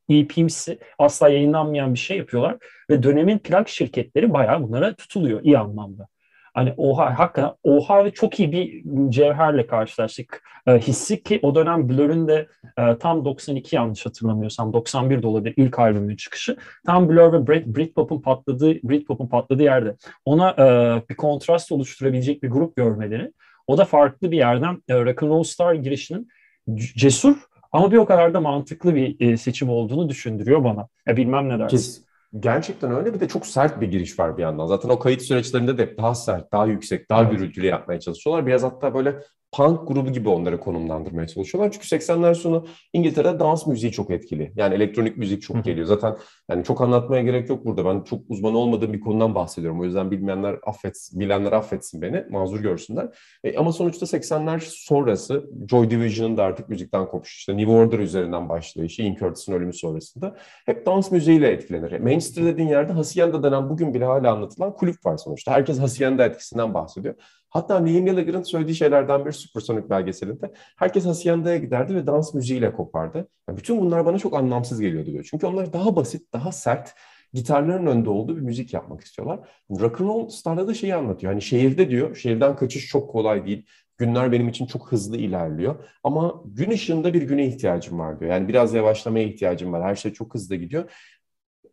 [0.09, 2.57] EP'msi asla yayınlanmayan bir şey yapıyorlar.
[2.91, 6.09] Ve dönemin plak şirketleri bayağı bunlara tutuluyor iyi anlamda.
[6.55, 10.43] Hani oha hakikaten oha ve çok iyi bir cevherle karşılaştık.
[10.67, 12.47] E, hissi ki o dönem Blur'ün de
[12.79, 16.57] e, tam 92 yanlış hatırlamıyorsam 91 de olabilir ilk albümün çıkışı.
[16.87, 20.65] Tam Blur ve Brit, Britpop'un patladığı Britpop'un patladığı yerde ona e,
[21.11, 23.33] bir kontrast oluşturabilecek bir grup görmeleri
[23.67, 26.29] o da farklı bir yerden e, Rock and Roll Star girişinin
[26.77, 27.37] cesur
[27.73, 30.89] ama bir o kadar da mantıklı bir e, seçim olduğunu düşündürüyor bana.
[31.07, 31.77] Ya bilmem ne dersin.
[31.77, 32.03] Kes,
[32.39, 34.67] Gerçekten öyle bir de çok sert bir giriş var bir yandan.
[34.67, 37.33] Zaten o kayıt süreçlerinde de daha sert, daha yüksek, daha evet.
[37.33, 38.47] gürültülü yapmaya çalışıyorlar.
[38.47, 41.73] Biraz hatta böyle punk grubu gibi onları konumlandırmaya çalışıyorlar.
[41.73, 44.53] Çünkü 80'ler sonu İngiltere'de dans müziği çok etkili.
[44.57, 45.87] Yani elektronik müzik çok geliyor.
[45.87, 46.17] Zaten
[46.51, 47.85] yani çok anlatmaya gerek yok burada.
[47.85, 49.81] Ben çok uzman olmadığım bir konudan bahsediyorum.
[49.81, 53.09] O yüzden bilmeyenler affetsin, bilenler affetsin beni, mazur görsünler.
[53.45, 58.49] E, ama sonuçta 80'ler sonrası Joy Division'ın da artık müzikten kopuşu, işte New Order üzerinden
[58.49, 60.37] başlayışı, Ian Curtis'in ölümü sonrasında
[60.67, 62.01] hep dans müziğiyle etkilenir.
[62.01, 65.53] Manchester dediğin yerde Hacienda denen bugün bile hala anlatılan kulüp var sonuçta.
[65.53, 67.15] Herkes Hacienda etkisinden bahsediyor.
[67.51, 73.29] Hatta Liam Gallagher'ın söylediği şeylerden bir Supersonic belgeselinde herkes Hacienda'ya giderdi ve dans müziğiyle kopardı.
[73.49, 75.27] Yani bütün bunlar bana çok anlamsız geliyordu diyor.
[75.31, 76.95] Çünkü onlar daha basit, daha sert,
[77.33, 79.41] gitarların önde olduğu bir müzik yapmak istiyorlar.
[79.71, 81.33] Rock and Roll Star'da da şeyi anlatıyor.
[81.33, 83.67] Hani şehirde diyor, şehirden kaçış çok kolay değil.
[83.99, 85.85] Günler benim için çok hızlı ilerliyor.
[86.05, 88.31] Ama gün ışığında bir güne ihtiyacım var diyor.
[88.31, 89.83] Yani biraz yavaşlamaya ihtiyacım var.
[89.83, 90.91] Her şey çok hızlı gidiyor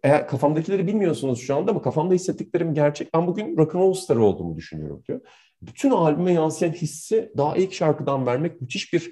[0.04, 3.14] eğer kafamdakileri bilmiyorsunuz şu anda ama kafamda hissettiklerim gerçek.
[3.14, 5.22] Ben bugün rock and roll starı olduğumu düşünüyorum diyor
[5.62, 9.12] bütün albüme yansıyan hissi daha ilk şarkıdan vermek müthiş bir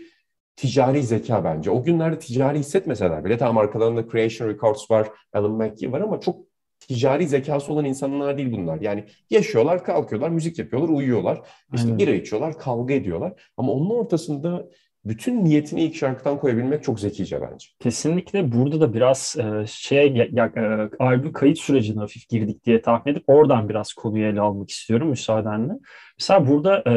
[0.56, 1.72] ticari zeka bence.
[1.72, 6.46] O günlerde ticari hissetmeseler bile tamam arkalarında Creation Records var, Alan McGee var ama çok
[6.80, 8.82] ticari zekası olan insanlar değil bunlar.
[8.82, 11.42] Yani yaşıyorlar, kalkıyorlar, müzik yapıyorlar, uyuyorlar.
[11.74, 12.00] İşte Aynen.
[12.00, 13.42] bira içiyorlar, kavga ediyorlar.
[13.58, 14.70] Ama onun ortasında
[15.06, 17.68] bütün niyetini ilk şarkıdan koyabilmek çok zekice bence.
[17.80, 22.82] Kesinlikle burada da biraz e, şeye ya, ya, e, albüm kayıt sürecine hafif girdik diye
[22.82, 25.74] tahmin edip oradan biraz konuyu ele almak istiyorum müsaadenle.
[26.20, 26.94] Mesela burada e,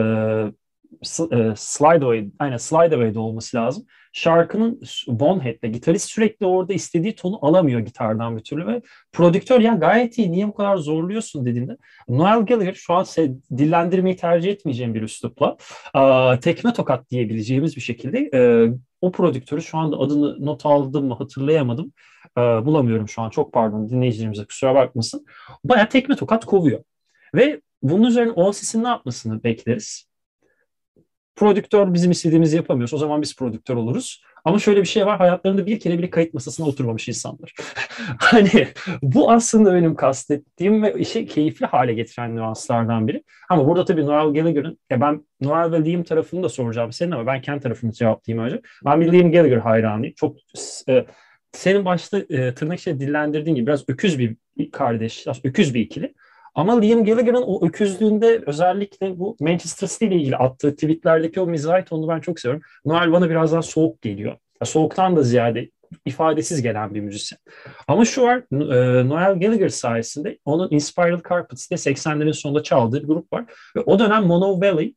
[1.37, 3.87] e, Slide Away, aynen Slide Away'de olması lazım.
[4.19, 10.19] Şarkının Bonehead'de gitarist sürekli orada istediği tonu alamıyor gitardan bir türlü ve prodüktör ya gayet
[10.19, 11.77] iyi niye bu kadar zorluyorsun dediğinde
[12.09, 13.07] Noel Gallagher şu an
[13.59, 15.57] dillendirmeyi tercih etmeyeceğim bir üslupla
[16.41, 18.41] tekme tokat diyebileceğimiz bir şekilde e,
[19.01, 21.93] o prodüktörü şu anda adını not aldım mı hatırlayamadım.
[22.39, 25.27] E, bulamıyorum şu an çok pardon dinleyicilerimize kusura bakmasın.
[25.65, 26.83] Baya tekme tokat kovuyor.
[27.35, 30.08] Ve bunun üzerine Oasis'in ne yapmasını bekleriz?
[31.39, 34.23] Prodüktör bizim istediğimizi yapamıyorsa o zaman biz prodüktör oluruz.
[34.45, 37.55] Ama şöyle bir şey var hayatlarında bir kere bile kayıt masasına oturmamış insanlar.
[38.19, 38.69] hani
[39.03, 43.23] bu aslında benim kastettiğim ve işi keyifli hale getiren nüanslardan biri.
[43.49, 47.27] Ama burada tabii Noel Gallagher'ın, ya ben Noel ve Liam tarafını da soracağım senin ama
[47.27, 48.63] ben kendi tarafımı cevaplayayım önce.
[48.85, 50.15] Ben bir Liam Gallagher hayranıyım.
[50.15, 50.37] Çok
[50.89, 51.07] e,
[51.53, 54.37] senin başta e, tırnak içinde dillendirdiğin gibi biraz öküz bir
[54.73, 56.15] kardeş, öküz bir ikili.
[56.59, 61.87] Ama Liam Gallagher'ın o öküzlüğünde özellikle bu Manchester City ile ilgili attığı tweetlerdeki o mizah
[61.87, 62.63] tonunu ben çok seviyorum.
[62.85, 64.33] Noel bana biraz daha soğuk geliyor.
[64.33, 65.71] Ya soğuktan da ziyade
[66.07, 67.39] ifadesiz gelen bir müzisyen.
[67.89, 73.09] Ama şu var, e, Noel Gallagher sayesinde onun Inspiral Carpets diye 80'lerin sonunda çaldığı bir
[73.09, 73.45] grup var.
[73.77, 74.95] Ve o dönem Mono Valley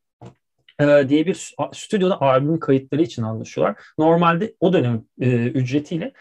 [0.80, 3.76] e, diye bir stüdyoda albüm kayıtları için anlaşıyorlar.
[3.97, 6.13] Normalde o dönem e, ücretiyle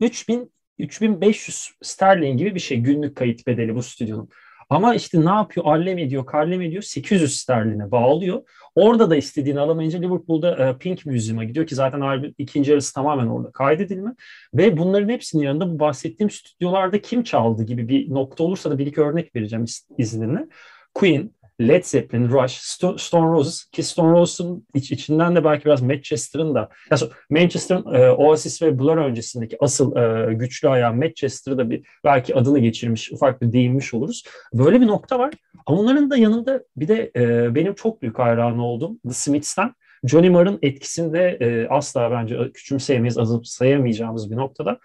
[0.00, 4.28] 3000 3500 sterlin gibi bir şey günlük kayıt bedeli bu stüdyonun.
[4.74, 5.66] Ama işte ne yapıyor?
[5.66, 6.82] Allem ediyor, kallem ediyor.
[6.82, 8.42] 800 sterline bağlıyor.
[8.74, 13.26] Orada da istediğini alamayınca Liverpool'da e, Pink Museum'a gidiyor ki zaten albüm ikinci yarısı tamamen
[13.26, 14.10] orada kaydedilme.
[14.54, 18.86] Ve bunların hepsinin yanında bu bahsettiğim stüdyolarda kim çaldı gibi bir nokta olursa da bir
[18.86, 19.64] iki örnek vereceğim
[19.98, 20.46] izninle.
[20.94, 22.52] Queen, Led Zeppelin, Rush,
[22.96, 28.10] Stone Roses ki Stone Roses'ın iç, içinden de belki biraz Manchester'ın da yani Manchester'ın e,
[28.10, 33.42] Oasis ve Blur öncesindeki asıl e, güçlü ayağı Manchester'ı da bir belki adını geçirmiş, ufak
[33.42, 34.24] bir değinmiş oluruz.
[34.52, 35.34] Böyle bir nokta var.
[35.66, 40.30] Ama onların da yanında bir de e, benim çok büyük hayranı oldum The Smiths'ten Johnny
[40.30, 44.78] Marr'ın etkisinde e, asla bence küçümseyemeyiz, sayamayacağımız bir noktada.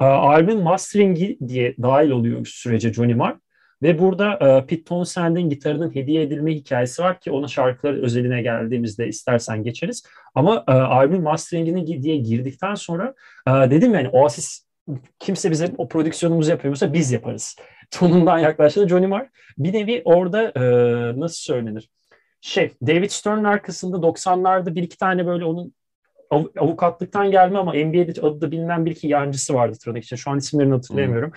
[0.00, 3.36] E, albüm masteringi diye dahil oluyor sürece Johnny Marr.
[3.82, 9.08] Ve burada e, Pete Townsend'in gitarının hediye edilme hikayesi var ki ona şarkılar özeline geldiğimizde
[9.08, 10.02] istersen geçeriz.
[10.34, 13.14] Ama e, albüm masteringini diye girdikten sonra
[13.48, 14.66] e, dedim yani Oasis
[15.18, 17.56] kimse bize o prodüksiyonumuzu yapıyorsa biz yaparız.
[17.90, 19.28] Tonundan yaklaştı Johnny Marr.
[19.58, 20.60] Bir nevi orada e,
[21.20, 21.90] nasıl söylenir?
[22.40, 25.74] Şey, David Stern'ın arkasında 90'larda bir iki tane böyle onun
[26.30, 30.16] av, avukatlıktan gelme ama NBA'de adı da bilinen bir iki yancısı vardı tırnak için.
[30.16, 31.32] Şu an isimlerini hatırlayamıyorum.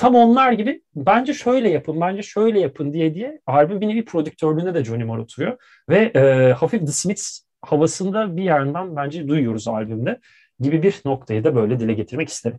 [0.00, 4.74] Tam onlar gibi bence şöyle yapın, bence şöyle yapın diye diye albüm bir nevi prodüktörlüğünde
[4.74, 5.56] de Johnny Marr oturuyor.
[5.88, 10.20] Ve e, hafif The Smiths havasında bir yandan bence duyuyoruz albümde
[10.60, 12.58] gibi bir noktayı da böyle dile getirmek isterim.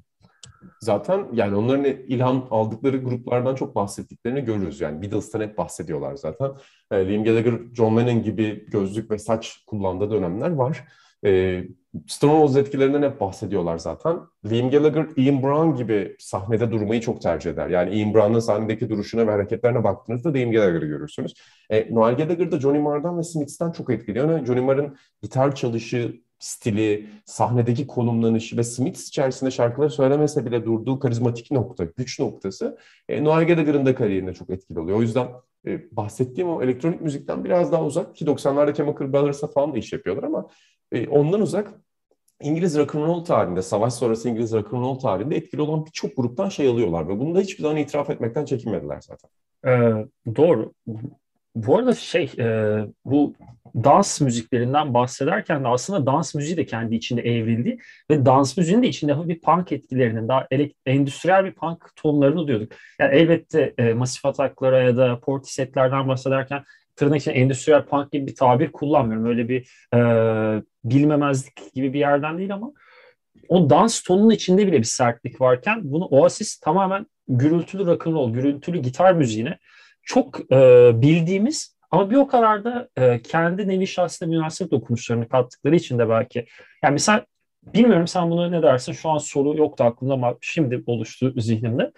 [0.79, 4.81] Zaten yani onların ilham aldıkları gruplardan çok bahsettiklerini görüyoruz.
[4.81, 6.51] Yani Beatles'tan hep bahsediyorlar zaten.
[6.91, 10.83] E, Liam Gallagher, John Lennon gibi gözlük ve saç kullandığı dönemler var.
[11.25, 11.63] E,
[12.07, 14.19] Stonewall etkilerinden hep bahsediyorlar zaten.
[14.51, 17.69] Liam Gallagher, Ian Brown gibi sahnede durmayı çok tercih eder.
[17.69, 21.33] Yani Ian Brown'ın sahnedeki duruşuna ve hareketlerine baktığınızda Liam Gallagher'ı görürsünüz.
[21.69, 24.45] E, Noel Gallagher da Johnny Marr'dan ve Smiths'ten çok etkiliyor.
[24.45, 31.51] Johnny Marr'ın gitar çalışı, stili, sahnedeki konumlanışı ve Smiths içerisinde şarkıları söylemese bile durduğu karizmatik
[31.51, 32.77] nokta, güç noktası
[33.09, 34.97] e, Noel Gallagher'ın da kariyerine çok etkili oluyor.
[34.97, 35.27] O yüzden
[35.67, 39.93] e, bahsettiğim o elektronik müzikten biraz daha uzak ki 90'larda Chemical Brothers'a falan da iş
[39.93, 40.47] yapıyorlar ama
[40.91, 41.73] e, ondan uzak
[42.41, 47.19] İngiliz rock'n'roll tarihinde, savaş sonrası İngiliz rock'n'roll tarihinde etkili olan birçok gruptan şey alıyorlar ve
[47.19, 49.29] bunu da hiçbir zaman itiraf etmekten çekinmediler zaten.
[49.67, 50.73] Ee, doğru.
[51.55, 53.33] Bu arada şey, e, bu
[53.75, 57.77] dans müziklerinden bahsederken de aslında dans müziği de kendi içinde evrildi
[58.11, 60.47] ve dans müziğinin de içinde bir punk etkilerinin daha
[60.85, 62.71] endüstriyel bir punk tonlarını duyuyorduk.
[62.99, 66.63] Yani elbette e, Masif Ataklara ya da Portisetlerden bahsederken
[66.95, 69.25] tırnak için endüstriyel punk gibi bir tabir kullanmıyorum.
[69.25, 69.99] Öyle bir e,
[70.83, 72.71] bilmemezlik gibi bir yerden değil ama
[73.49, 79.13] o dans tonunun içinde bile bir sertlik varken bunu Oasis tamamen gürültülü rock'n'roll, gürültülü gitar
[79.13, 79.57] müziğine
[80.03, 85.75] çok e, bildiğimiz ama bir o kadar da e, kendi nevi şahsına münasebet dokunuşlarını kattıkları
[85.75, 86.45] için de belki.
[86.83, 87.25] Yani mesela
[87.63, 91.91] bilmiyorum sen bunu ne dersin şu an soru yoktu aklımda ama şimdi oluştu zihnimde.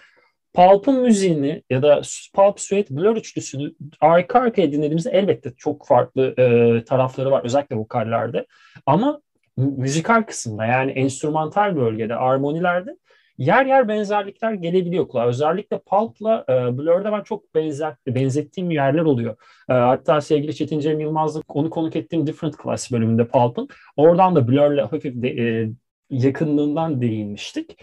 [0.54, 2.02] Pulp'ın müziğini ya da
[2.34, 8.46] Pulp Suede Blur üçlüsünü arka arkaya dinlediğimizde elbette çok farklı e, tarafları var özellikle vokallerde.
[8.86, 9.22] Ama
[9.58, 12.98] müzikal kısımda yani enstrümantal bölgede, armonilerde
[13.38, 15.28] yer yer benzerlikler gelebiliyor kulağa.
[15.28, 19.36] Özellikle Pulp'la e, Blur'da ben çok benzer, benzettiğim yerler oluyor.
[19.70, 23.68] E, hatta sevgili Çetin Cem Yılmaz'la onu konuk ettiğim Different Class bölümünde Pulp'ın.
[23.98, 25.70] Oradan da Blur'la hafif de, e,
[26.10, 27.78] yakınlığından değinmiştik.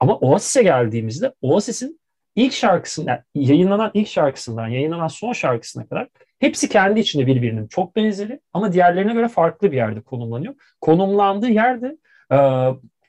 [0.00, 2.00] Ama Oasis'e geldiğimizde Oasis'in
[2.36, 8.40] ilk şarkısından, yayınlanan ilk şarkısından yayınlanan son şarkısına kadar hepsi kendi içinde birbirinin çok benzeri
[8.52, 10.54] ama diğerlerine göre farklı bir yerde konumlanıyor.
[10.80, 11.96] Konumlandığı yerde
[12.32, 12.36] e,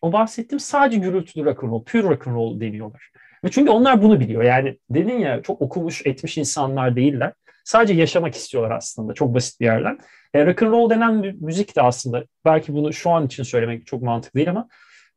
[0.01, 3.11] o bahsettiğim sadece gürültülü rock'n'roll, pure rock'n'roll deniyorlar.
[3.43, 4.43] Ve çünkü onlar bunu biliyor.
[4.43, 7.33] Yani dedin ya çok okumuş etmiş insanlar değiller.
[7.63, 9.99] Sadece yaşamak istiyorlar aslında çok basit bir yerden.
[10.33, 14.01] E, rock and roll denen müzik de aslında belki bunu şu an için söylemek çok
[14.01, 14.67] mantıklı değil ama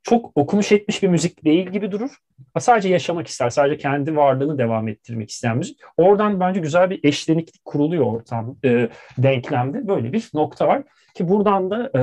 [0.02, 2.10] çok okumuş etmiş bir müzik değil gibi durur.
[2.58, 5.80] Sadece yaşamak ister, sadece kendi varlığını devam ettirmek isteyen müzik.
[5.96, 9.88] Oradan bence güzel bir eşleniklik kuruluyor ortam, e, denklemde.
[9.88, 10.82] Böyle bir nokta var
[11.14, 12.02] ki buradan da e,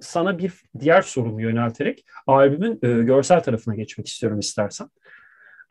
[0.00, 4.88] sana bir diğer sorumu yönelterek albümün e, görsel tarafına geçmek istiyorum istersen.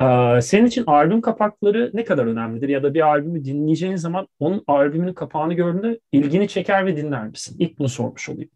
[0.01, 2.69] Ee, senin için albüm kapakları ne kadar önemlidir?
[2.69, 7.55] Ya da bir albümü dinleyeceğin zaman onun albümünün kapağını gördüğünde ilgini çeker ve dinler misin?
[7.59, 8.49] İlk bunu sormuş olayım.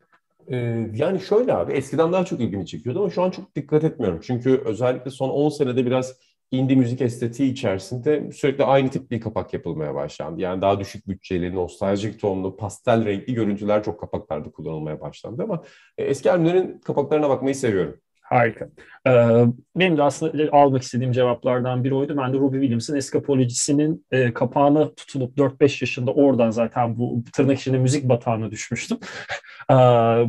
[0.93, 4.19] Yani şöyle abi eskiden daha çok ilgimi çekiyordu ama şu an çok dikkat etmiyorum.
[4.23, 6.13] Çünkü özellikle son 10 senede biraz
[6.51, 10.41] indie müzik estetiği içerisinde sürekli aynı tip bir kapak yapılmaya başlandı.
[10.41, 15.63] Yani daha düşük bütçeli, nostaljik tonlu, pastel renkli görüntüler çok kapaklarda kullanılmaya başlandı ama
[15.97, 18.01] e, eski albümlerin kapaklarına bakmayı seviyorum.
[18.29, 18.69] Harika.
[19.07, 22.17] Ee, benim de aslında almak istediğim cevaplardan biri oydu.
[22.17, 27.77] Ben de Ruby Williams'ın Escapology'sinin e, kapağına tutulup 4-5 yaşında oradan zaten bu tırnak içinde
[27.77, 28.97] müzik batağına düşmüştüm.
[29.71, 29.73] ee,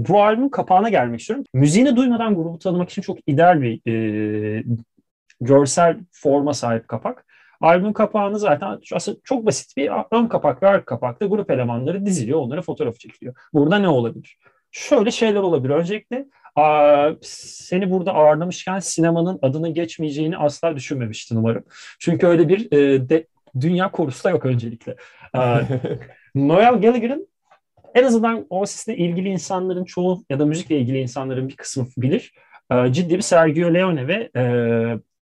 [0.09, 1.45] bu albümün kapağına gelmek istiyorum.
[1.55, 4.65] Müziğini duymadan grubu tanımak için çok ideal bir e,
[5.41, 7.25] görsel forma sahip kapak.
[7.61, 12.41] Albüm kapağını zaten aslında çok basit bir ön kapak ve arka kapakta grup elemanları diziliyor,
[12.41, 13.35] onlara fotoğraf çekiliyor.
[13.53, 14.39] Burada ne olabilir?
[14.71, 15.75] Şöyle şeyler olabilir.
[15.75, 16.27] Öncelikle
[17.23, 21.65] seni burada ağırlamışken sinemanın adının geçmeyeceğini asla düşünmemiştin umarım.
[21.99, 23.27] Çünkü öyle bir e, de,
[23.61, 24.97] dünya korusu da yok öncelikle.
[26.35, 27.29] Noel Gallagher'ın
[27.95, 32.33] en azından Oasis'le ilgili insanların çoğu ya da müzikle ilgili insanların bir kısmı bilir.
[32.91, 34.43] ciddi bir Sergio Leone ve e,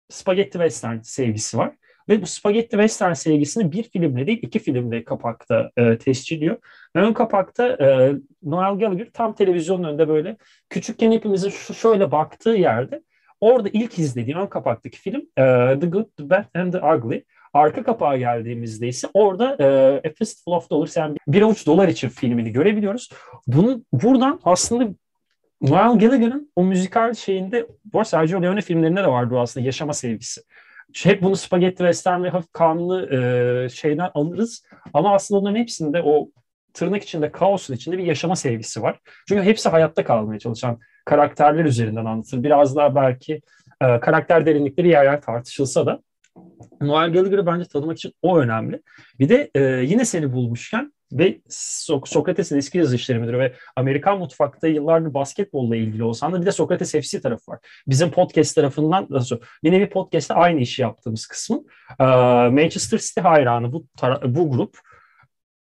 [0.09, 1.75] Spaghetti Western sevgisi var.
[2.09, 6.57] Ve bu Spaghetti Western sevgisini bir filmle değil iki filmle kapakta e, tescilliyor.
[6.95, 8.12] Ön kapakta e,
[8.43, 10.37] Noel Gallagher tam televizyonun önünde böyle
[10.71, 13.03] küçükken hepimizin şu şöyle baktığı yerde
[13.40, 15.45] orada ilk izlediğim ön kapaktaki film e,
[15.81, 17.23] The Good, The Bad and The Ugly.
[17.53, 22.09] Arka kapağa geldiğimizde ise orada e, A Fistful of Dollars yani bir avuç dolar için
[22.09, 23.11] filmini görebiliyoruz.
[23.47, 24.95] Bunun buradan aslında
[25.62, 30.40] Noel Gallagher'ın o müzikal şeyinde, bu Sergio Leone filmlerinde de vardı aslında yaşama sevgisi
[31.05, 34.64] hep bunu spagetti western ve hafif kanlı e, şeyden alırız.
[34.94, 36.29] Ama aslında onların hepsinde o
[36.75, 39.01] tırnak içinde kaosun içinde bir yaşama sevgisi var.
[39.29, 42.42] Çünkü hepsi hayatta kalmaya çalışan karakterler üzerinden anlatır.
[42.42, 43.40] Biraz daha belki
[43.81, 46.01] e, karakter derinlikleri yer yer tartışılsa da
[46.81, 48.83] Noel Gallagher'ı bence tanımak için o önemli.
[49.18, 54.68] Bir de e, yine seni bulmuşken ve so- Sokrates'in eski yazı işleri ve Amerikan mutfakta
[54.68, 57.59] yıllardır basketbolla ilgili olsan da bir de Sokrates FC tarafı var.
[57.87, 61.62] Bizim podcast tarafından nasıl bir podcast'te aynı işi yaptığımız kısmı.
[62.00, 63.87] Ee, Manchester City hayranı bu
[64.24, 64.79] bu grup.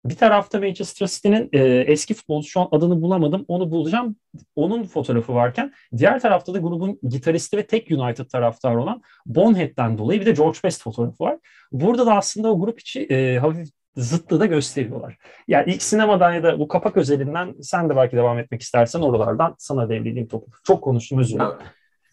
[0.06, 4.16] Bir tarafta Manchester City'nin e, eski futbolcu şu an adını bulamadım onu bulacağım.
[4.56, 10.22] Onun fotoğrafı varken diğer tarafta da grubun gitaristi ve tek United taraftarı olan Bonhead'den dolayı
[10.22, 11.38] bir de George Best fotoğrafı var.
[11.72, 15.18] Burada da aslında o grup içi e, hafif zıttı da gösteriyorlar.
[15.48, 19.56] Yani ilk sinemadan ya da bu kapak özelinden sen de belki devam etmek istersen oralardan
[19.58, 20.52] sana devredeyim topu.
[20.64, 21.42] Çok konuştum özür.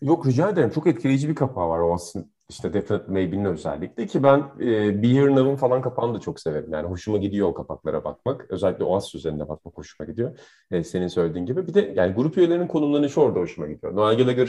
[0.02, 0.70] Yok rica ederim.
[0.70, 2.26] Çok etkileyici bir kapağı var o aslında.
[2.48, 6.72] İşte Definite Maybe'nin özellikle ki ben e, Be Here Now'ın falan kapağını da çok severim.
[6.72, 8.50] Yani hoşuma gidiyor o kapaklara bakmak.
[8.50, 10.38] Özellikle Oasis üzerinde bakmak hoşuma gidiyor.
[10.70, 11.66] E, senin söylediğin gibi.
[11.66, 13.96] Bir de yani grup üyelerinin konumlanışı orada hoşuma gidiyor.
[13.96, 14.48] Noel Gallagher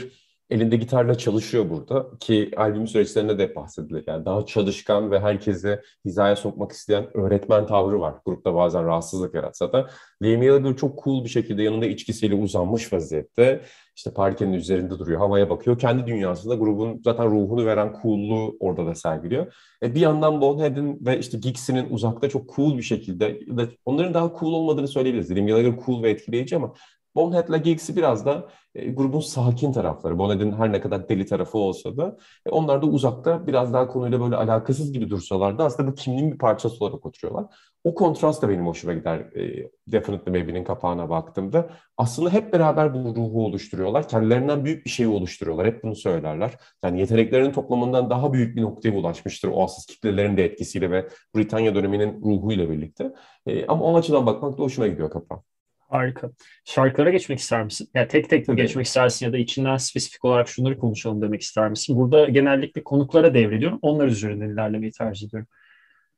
[0.50, 4.04] elinde gitarla çalışıyor burada ki albüm süreçlerinde de bahsedilir.
[4.06, 8.14] Yani daha çalışkan ve herkese hizaya sokmak isteyen öğretmen tavrı var.
[8.24, 9.90] Grupta bazen rahatsızlık yaratsa da.
[10.22, 13.62] Liam Gallagher çok cool bir şekilde yanında içkisiyle uzanmış vaziyette.
[13.96, 15.78] işte parkenin üzerinde duruyor, havaya bakıyor.
[15.78, 19.54] Kendi dünyasında grubun zaten ruhunu veren coolluğu orada da sergiliyor.
[19.82, 23.40] E bir yandan Bonhead'in ve işte Giggs'in uzakta çok cool bir şekilde,
[23.84, 25.30] onların daha cool olmadığını söyleyebiliriz.
[25.30, 26.72] Liam Gallagher cool ve etkileyici ama
[27.18, 30.18] Bonhead'la Giggs'i biraz da e, grubun sakin tarafları.
[30.18, 34.20] Bonhead'in her ne kadar deli tarafı olsa da e, onlar da uzakta biraz daha konuyla
[34.20, 37.46] böyle alakasız gibi dursalar da aslında bu kimliğin bir parçası olarak oturuyorlar.
[37.84, 41.70] O kontrast da benim hoşuma gider e, Definitely Maybe'nin kapağına baktığımda.
[41.96, 44.08] Aslında hep beraber bu ruhu oluşturuyorlar.
[44.08, 45.66] Kendilerinden büyük bir şeyi oluşturuyorlar.
[45.66, 46.56] Hep bunu söylerler.
[46.84, 51.74] Yani yeteneklerinin toplamından daha büyük bir noktaya ulaşmıştır o asıl kitlelerin de etkisiyle ve Britanya
[51.74, 53.12] döneminin ruhuyla birlikte.
[53.46, 55.47] E, ama o açıdan bakmak da hoşuma gidiyor kapağı.
[55.88, 56.30] Harika.
[56.64, 57.90] Şarkılara geçmek ister misin?
[57.94, 61.70] Yani tek tek mi geçmek istersin ya da içinden spesifik olarak şunları konuşalım demek ister
[61.70, 61.96] misin?
[61.96, 63.78] Burada genellikle konuklara devrediyorum.
[63.82, 65.48] Onlar üzerinden ilerlemeyi tercih ediyorum.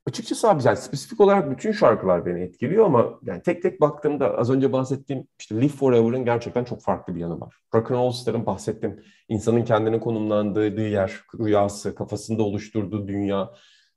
[0.06, 4.50] Açıkçası abi yani spesifik olarak bütün şarkılar beni etkiliyor ama yani tek tek baktığımda az
[4.50, 7.56] önce bahsettiğim işte Live Forever'ın gerçekten çok farklı bir yanı var.
[7.74, 13.50] Rock and Roll Star'ın bahsettiğim insanın kendini konumlandığı yer, rüyası, kafasında oluşturduğu dünya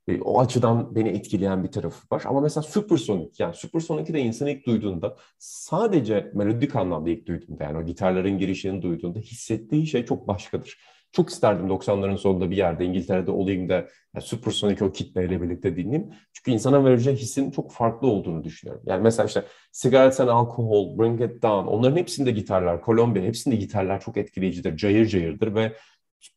[0.08, 2.22] E, o açıdan beni etkileyen bir tarafı var.
[2.26, 7.78] Ama mesela Supersonic, yani Supersonic'i de insan ilk duyduğunda sadece melodik anlamda ilk duyduğunda yani
[7.78, 10.78] o gitarların girişini duyduğunda hissettiği şey çok başkadır.
[11.12, 16.10] Çok isterdim 90'ların sonunda bir yerde İngiltere'de olayım da yani Supersonic o kitleyle birlikte dinleyeyim.
[16.32, 18.82] Çünkü insana vereceği hissin çok farklı olduğunu düşünüyorum.
[18.86, 24.00] Yani mesela işte Cigarettes and Alcohol, Bring It Down onların hepsinde gitarlar, Columbia hepsinde gitarlar
[24.00, 25.72] çok etkileyicidir, cayır cayırdır ve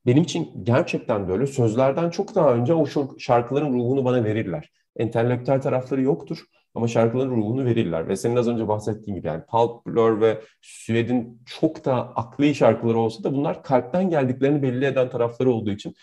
[0.05, 2.85] benim için gerçekten böyle sözlerden çok daha önce o
[3.17, 4.71] şarkıların ruhunu bana verirler.
[4.95, 6.45] Entelektüel tarafları yoktur
[6.75, 8.07] ama şarkıların ruhunu verirler.
[8.07, 12.97] Ve senin az önce bahsettiğin gibi yani Pulp Blur ve Sued'in çok da akli şarkıları
[12.97, 15.95] olsa da bunlar kalpten geldiklerini belli eden tarafları olduğu için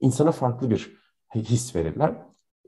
[0.00, 0.92] insana farklı bir
[1.34, 2.10] his verirler.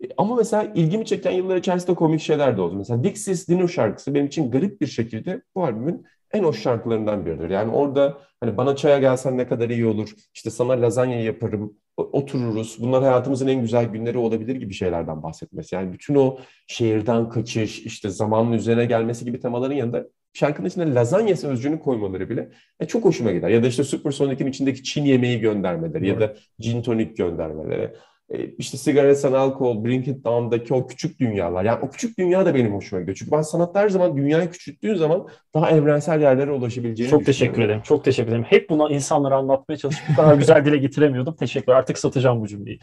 [0.03, 2.77] E, ama mesela ilgimi çeken yıllar içerisinde komik şeyler de oldu.
[2.77, 7.51] Mesela Dixie's Dinner şarkısı benim için garip bir şekilde bu albümün en hoş şarkılarından biridir.
[7.51, 12.77] Yani orada hani bana çaya gelsen ne kadar iyi olur, işte sana lazanya yaparım, otururuz,
[12.81, 15.75] bunlar hayatımızın en güzel günleri olabilir gibi şeylerden bahsetmesi.
[15.75, 21.37] Yani bütün o şehirden kaçış, işte zamanın üzerine gelmesi gibi temaların yanında şarkının içine lazanya
[21.37, 23.49] sözcüğünü koymaları bile e, çok hoşuma gider.
[23.49, 26.21] Ya da işte Supersonic'in içindeki Çin yemeği göndermeleri evet.
[26.21, 27.95] ya da gin tonic göndermeleri.
[28.31, 31.65] E, işte Cigarettes and Alcohol, Bring It Down'daki o küçük dünyalar.
[31.65, 33.17] Yani o küçük dünya da benim hoşuma gidiyor.
[33.17, 37.81] Çünkü ben sanatta her zaman dünyayı küçülttüğün zaman daha evrensel yerlere ulaşabileceğini Çok teşekkür ederim.
[37.85, 38.45] Çok teşekkür ederim.
[38.45, 41.37] Hep buna insanlara anlatmaya çalışıp bu kadar güzel dile getiremiyordum.
[41.37, 42.79] Teşekkür Artık satacağım bu cümleyi.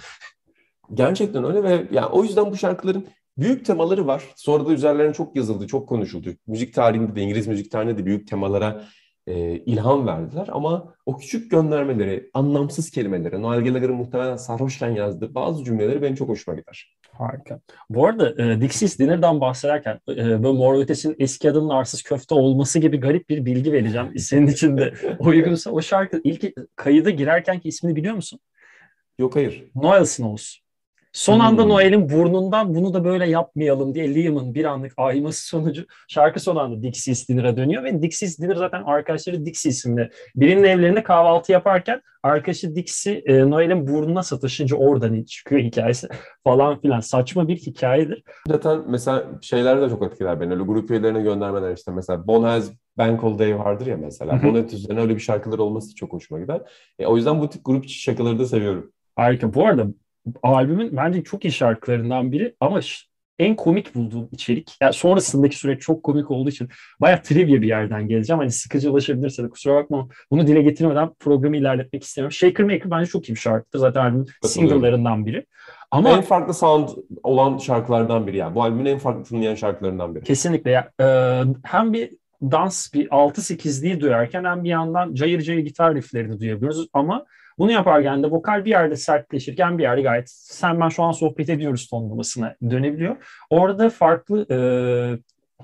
[0.94, 3.06] Gerçekten öyle ve yani o yüzden bu şarkıların
[3.38, 4.24] büyük temaları var.
[4.36, 6.30] Sonra da üzerlerine çok yazıldı, çok konuşuldu.
[6.48, 8.84] Müzik tarihinde de İngiliz müzik tarihinde de büyük temalara
[9.28, 10.48] e, ilham verdiler.
[10.52, 16.30] Ama o küçük göndermeleri, anlamsız kelimeleri, Noel Gallagher'ın muhtemelen sarhoşken yazdığı bazı cümleleri benim çok
[16.30, 16.98] hoşuma gider.
[17.12, 17.60] Harika.
[17.90, 22.80] Bu arada e, Dixie's Dinner'dan bahsederken e, böyle Mor Ötesi'nin eski adının arsız köfte olması
[22.80, 24.12] gibi garip bir bilgi vereceğim.
[24.20, 28.40] Senin için de uygunsa o şarkı ilk kayıda girerkenki ismini biliyor musun?
[29.20, 29.64] Yok hayır.
[29.76, 30.64] Noel Snows.
[31.15, 31.69] Son anda hmm.
[31.69, 36.84] Noel'in burnundan bunu da böyle yapmayalım diye Liam'ın bir anlık ayması sonucu şarkı son anda
[36.84, 40.10] Dixie's Dinner'a dönüyor ve Dixie's Dinner zaten arkadaşları Dixie isimli.
[40.36, 46.08] Birinin evlerinde kahvaltı yaparken arkadaşı Dixie e, Noel'in burnuna satışınca oradan çıkıyor hikayesi
[46.43, 46.99] falan filan.
[46.99, 48.23] Saçma bir hikayedir.
[48.47, 50.54] Zaten mesela şeyler de çok etkiler beni.
[50.54, 54.43] Öyle grup üyelerine göndermeler işte mesela Bon Has Bank Holiday vardır ya mesela.
[54.43, 56.62] Bonet üzerine öyle bir şarkılar olması çok hoşuma gider.
[56.99, 58.91] E, o yüzden bu tip grup şarkıları da seviyorum.
[59.15, 59.54] Harika.
[59.54, 59.88] Bu arada
[60.44, 62.82] albümün bence çok iyi şarkılarından biri ama
[63.40, 64.78] en komik bulduğum içerik.
[64.82, 66.70] Yani sonrasındaki süreç çok komik olduğu için
[67.02, 68.40] bayağı trivia bir yerden geleceğim.
[68.40, 72.32] Hani sıkıcılaşabilirse de kusura bakma bunu dile getirmeden programı ilerletmek istemiyorum.
[72.32, 73.80] Shaker Maker bence çok iyi bir şarkıdır.
[73.80, 75.46] Zaten albümün single'larından biri.
[75.92, 76.90] Ama en farklı sound
[77.24, 78.56] olan şarkılardan biri yani.
[78.56, 80.24] Bu albümün en farklı tınlayan şarkılarından biri.
[80.24, 80.72] Kesinlikle.
[80.72, 81.06] Ya, e,
[81.64, 82.12] hem bir
[82.42, 87.26] dans bir 6-8'liği duyarken hem bir yandan cayır cayır gitar rifflerini duyabiliyoruz ama
[87.60, 91.50] bunu yaparken de vokal bir yerde sertleşirken bir yerde gayet sen ben şu an sohbet
[91.50, 93.15] ediyoruz tonlamasına dönebiliyor.
[93.50, 94.58] Orada farklı e,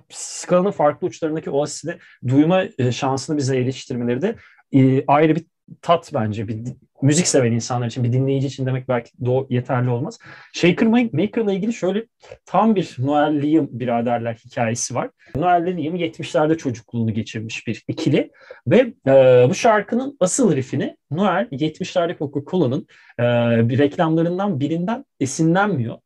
[0.09, 4.35] skalanın farklı uçlarındaki o asili duyma e, şansını bize eriştirmeleri de
[4.73, 5.45] e, ayrı bir
[5.81, 6.57] tat bence bir
[7.01, 10.19] müzik seven insanlar için bir dinleyici için demek belki doğru, yeterli olmaz.
[10.53, 12.05] Shaker Maker'la ilgili şöyle
[12.45, 15.09] tam bir Noel Liam biraderler hikayesi var.
[15.35, 18.31] Noel Liam 70'lerde çocukluğunu geçirmiş bir ikili
[18.67, 22.87] ve e, bu şarkının asıl riffini Noel 70'lerde Coca-Cola'nın
[23.19, 25.97] e, bir reklamlarından birinden esinlenmiyor.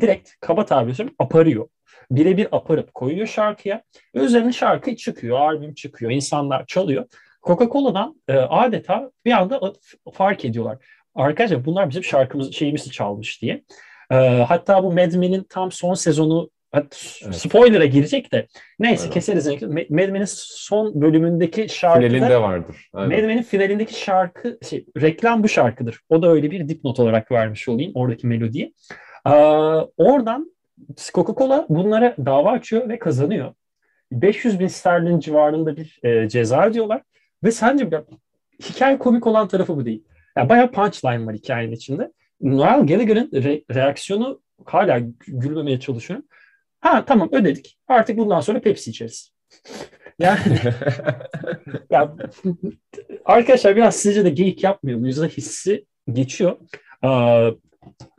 [0.00, 1.68] Direkt kaba tabirle söyleyeyim aparıyor
[2.10, 3.82] birebir aparıp koyuyor şarkıya
[4.14, 7.06] üzerine şarkı çıkıyor, albüm çıkıyor, insanlar çalıyor.
[7.42, 9.72] Coca-Cola'dan e, adeta bir anda
[10.12, 10.78] fark ediyorlar.
[11.14, 13.64] Arkadaşlar bunlar bizim şarkımız şeyimizi çalmış diye.
[14.10, 14.16] E,
[14.48, 16.94] hatta bu Mad Men'in tam son sezonu evet.
[17.32, 18.46] spoiler'a girecek de
[18.78, 19.14] neyse Aynen.
[19.14, 19.46] keseriz.
[19.90, 22.76] Mad Men'in son bölümündeki şarkı finalinde vardır.
[22.92, 23.18] Aynen.
[23.18, 26.00] Mad Men'in finalindeki şarkı şey, reklam bu şarkıdır.
[26.08, 28.74] O da öyle bir dipnot olarak vermiş olayım oradaki melodiyi.
[29.26, 29.30] Ee,
[29.96, 30.52] oradan
[30.96, 33.54] Coca-Cola bunlara dava açıyor ve kazanıyor.
[34.12, 37.02] 500 bin sterlin civarında bir e, ceza ödüyorlar.
[37.44, 38.04] Ve sence ya,
[38.62, 40.04] hikaye komik olan tarafı bu değil.
[40.36, 42.12] Yani bayağı punchline var hikayenin içinde.
[42.40, 46.26] Noel Gallagher'ın re- reaksiyonu hala gülmemeye çalışıyorum.
[46.80, 47.78] Ha tamam ödedik.
[47.88, 49.32] Artık bundan sonra Pepsi içeriz.
[50.18, 50.38] yani
[51.90, 52.16] ya,
[53.24, 55.22] arkadaşlar biraz sizce de geyik yapmıyor muyuz?
[55.22, 56.56] Hissi geçiyor.
[57.02, 57.50] Aa,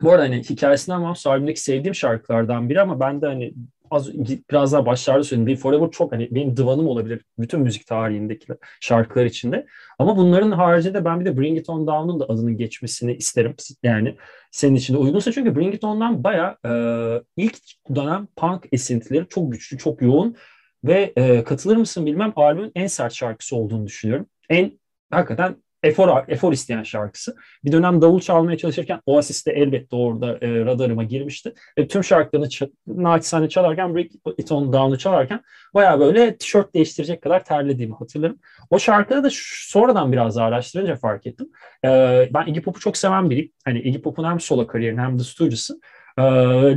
[0.02, 3.54] bu arada hani hikayesinden mahsus albümdeki sevdiğim şarkılardan biri ama ben de hani
[3.94, 4.14] az
[4.50, 5.46] biraz daha başlarda söyledim.
[5.46, 8.46] Be Forever çok hani benim divanım olabilir bütün müzik tarihindeki
[8.80, 9.66] şarkılar içinde.
[9.98, 13.54] Ama bunların haricinde ben bir de Bring It On Down'un da adının geçmesini isterim.
[13.82, 14.16] Yani
[14.50, 16.70] senin için de uygunsa çünkü Bring It On'dan baya e,
[17.36, 17.58] ilk
[17.94, 20.36] dönem punk esintileri çok güçlü, çok yoğun
[20.84, 24.26] ve e, katılır mısın bilmem albümün en sert şarkısı olduğunu düşünüyorum.
[24.50, 24.78] En
[25.10, 27.36] hakikaten efor, efor isteyen şarkısı.
[27.64, 31.54] Bir dönem davul çalmaya çalışırken Oasis de elbette orada e, radarıma girmişti.
[31.78, 32.48] Ve tüm şarkılarını
[32.86, 34.06] naçizane çalarken Break
[34.38, 35.40] It On Down'u çalarken
[35.74, 38.38] baya böyle tişört değiştirecek kadar terlediğimi hatırlarım.
[38.70, 41.48] O şarkıda da sonradan biraz daha araştırınca fark ettim.
[41.84, 41.88] E,
[42.34, 43.52] ben Iggy Pop'u çok seven biriyim.
[43.64, 45.80] Hani Iggy Pop'un hem solo kariyerini hem The Stooges'ı.
[46.18, 46.22] E,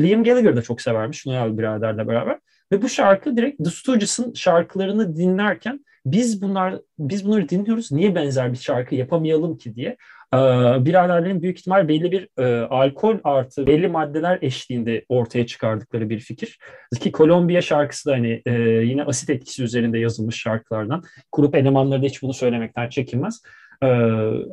[0.04, 2.40] Liam Gallagher da çok severmiş Noel biraderle beraber.
[2.72, 7.92] Ve bu şarkı direkt The Stooges'ın şarkılarını dinlerken biz bunlar biz bunları dinliyoruz.
[7.92, 9.98] Niye benzer bir şarkı yapamayalım ki diye.
[10.34, 10.38] Ee,
[10.86, 16.60] biraderlerin büyük ihtimal belli bir e, alkol artı belli maddeler eşliğinde ortaya çıkardıkları bir fikir.
[17.00, 21.04] Ki Kolombiya şarkısı da hani e, yine asit etkisi üzerinde yazılmış şarkılardan.
[21.32, 23.42] Grup elemanları da hiç bunu söylemekten çekinmez.
[23.84, 23.88] E,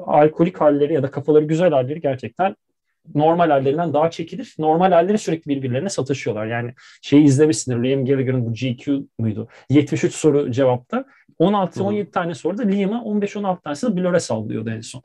[0.06, 2.56] alkolik halleri ya da kafaları güzel halleri gerçekten
[3.14, 4.54] normal hallerinden daha çekilir.
[4.58, 6.46] Normal halleri sürekli birbirlerine satışıyorlar.
[6.46, 7.82] Yani şeyi izlemişsindir.
[7.82, 9.48] Liam Gallagher'ın bu GQ muydu?
[9.70, 11.04] 73 soru cevapta
[11.40, 15.02] 16-17 tane soruda Liam'a 15-16 tanesi de Blur'e sallıyordu en son.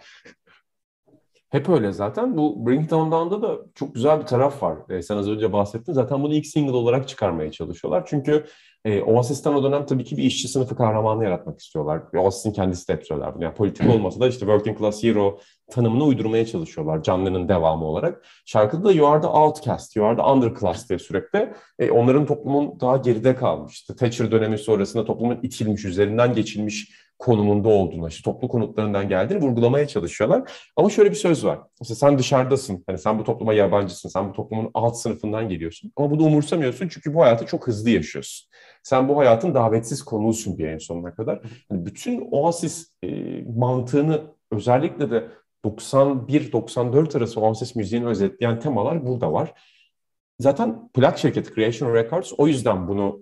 [1.50, 2.38] Hep öyle zaten.
[2.38, 4.78] Bu Bring On Down'da da çok güzel bir taraf var.
[4.90, 5.94] Ee, sen az önce bahsettin.
[5.94, 8.04] Zaten bunu ilk single olarak çıkarmaya çalışıyorlar.
[8.08, 8.46] Çünkü
[8.86, 12.02] e, Oasis'ten o dönem tabii ki bir işçi sınıfı kahramanı yaratmak istiyorlar.
[12.18, 13.44] Oasis'in kendisi de hep söyler bunu.
[13.44, 15.40] Yani politik olmasa da işte working class hero
[15.72, 17.04] tanımını uydurmaya çalışıyorlar.
[17.04, 18.26] Canlı'nın devamı olarak.
[18.46, 22.80] Şarkıda da You are the outcast, you are the underclass diye sürekli e, onların toplumun
[22.80, 23.96] daha geride kalmıştı.
[23.96, 30.52] Thatcher dönemi sonrasında toplumun itilmiş, üzerinden geçilmiş konumunda olduğunu, işte toplu konutlarından geldiğini vurgulamaya çalışıyorlar.
[30.76, 31.60] Ama şöyle bir söz var.
[31.82, 35.92] İşte sen dışarıdasın, hani sen bu topluma yabancısın, sen bu toplumun alt sınıfından geliyorsun.
[35.96, 38.50] Ama bunu umursamıyorsun çünkü bu hayatı çok hızlı yaşıyorsun.
[38.84, 41.42] Sen bu hayatın davetsiz konuğusun bir en sonuna kadar.
[41.72, 45.28] Yani bütün Oasis e, mantığını özellikle de
[45.66, 49.54] 91-94 arası Oasis müziğini özetleyen temalar burada var.
[50.40, 53.20] Zaten plak şirketi Creation Records o yüzden bunu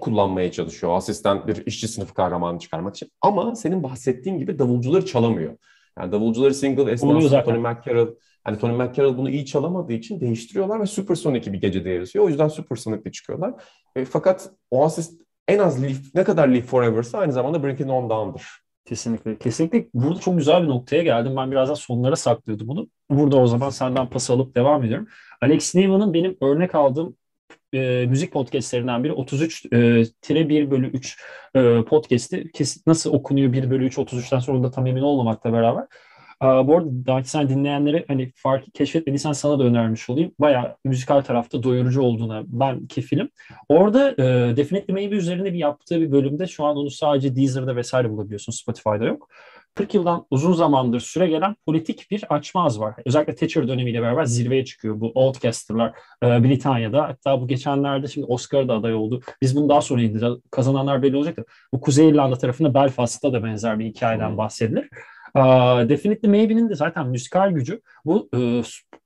[0.00, 0.92] kullanmaya çalışıyor.
[0.92, 3.10] Oasis'ten bir işçi sınıfı kahramanı çıkarmak için.
[3.20, 5.56] Ama senin bahsettiğin gibi davulcuları çalamıyor.
[5.98, 8.14] Yani davulcuları single esnasında Tony McCarroll
[8.44, 12.24] Hani Tony McCarroll bunu iyi çalamadığı için değiştiriyorlar ve Supersonic bir gecede yarışıyor.
[12.24, 13.54] O yüzden Supersonic'le çıkıyorlar.
[13.96, 15.18] E, fakat Oasis
[15.48, 18.42] en az Live, ne kadar Live Forever'sa aynı zamanda It On Down'dır.
[18.84, 19.38] Kesinlikle.
[19.38, 21.36] Kesinlikle burada çok güzel bir noktaya geldim.
[21.36, 22.88] Ben birazdan sonlara saklıyordum bunu.
[23.10, 25.08] Burada o zaman senden pas alıp devam ediyorum.
[25.42, 27.16] Alex Newman'ın benim örnek aldığım
[27.74, 31.18] e, müzik podcastlerinden biri 33 e, tire 1 bölü 3
[31.54, 32.50] e, podcast'i
[32.86, 35.86] nasıl okunuyor 1 bölü 3 33'ten sonra da tam emin olmamakla beraber
[36.40, 40.32] bu arada sen dinleyenlere hani farkı keşfetmediysen sana da önermiş olayım.
[40.38, 43.30] Baya müzikal tarafta doyurucu olduğuna ben kefilim.
[43.68, 48.10] Orada e, Definitely Maybe üzerine bir yaptığı bir bölümde şu an onu sadece Deezer'da vesaire
[48.10, 48.52] bulabiliyorsun.
[48.52, 49.28] Spotify'da yok.
[49.74, 52.94] 40 yıldan uzun zamandır süre gelen politik bir açmaz var.
[53.04, 57.02] Özellikle Thatcher dönemiyle beraber zirveye çıkıyor bu Outcaster'lar e, Britanya'da.
[57.02, 59.20] Hatta bu geçenlerde şimdi Oscar'da aday oldu.
[59.42, 60.34] Biz bunu daha sonra indireceğiz.
[60.50, 61.44] Kazananlar belli olacak da.
[61.72, 64.88] Bu Kuzey İrlanda tarafında Belfast'ta da benzer bir hikayeden bahsedilir.
[65.36, 68.62] Uh, Definitely Maybe'nin de zaten müzikal gücü bu e,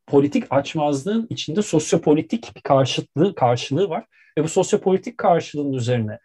[0.07, 4.05] politik açmazlığın içinde sosyopolitik bir karşılığı, karşılığı var.
[4.39, 6.19] Ve bu sosyopolitik karşılığın üzerine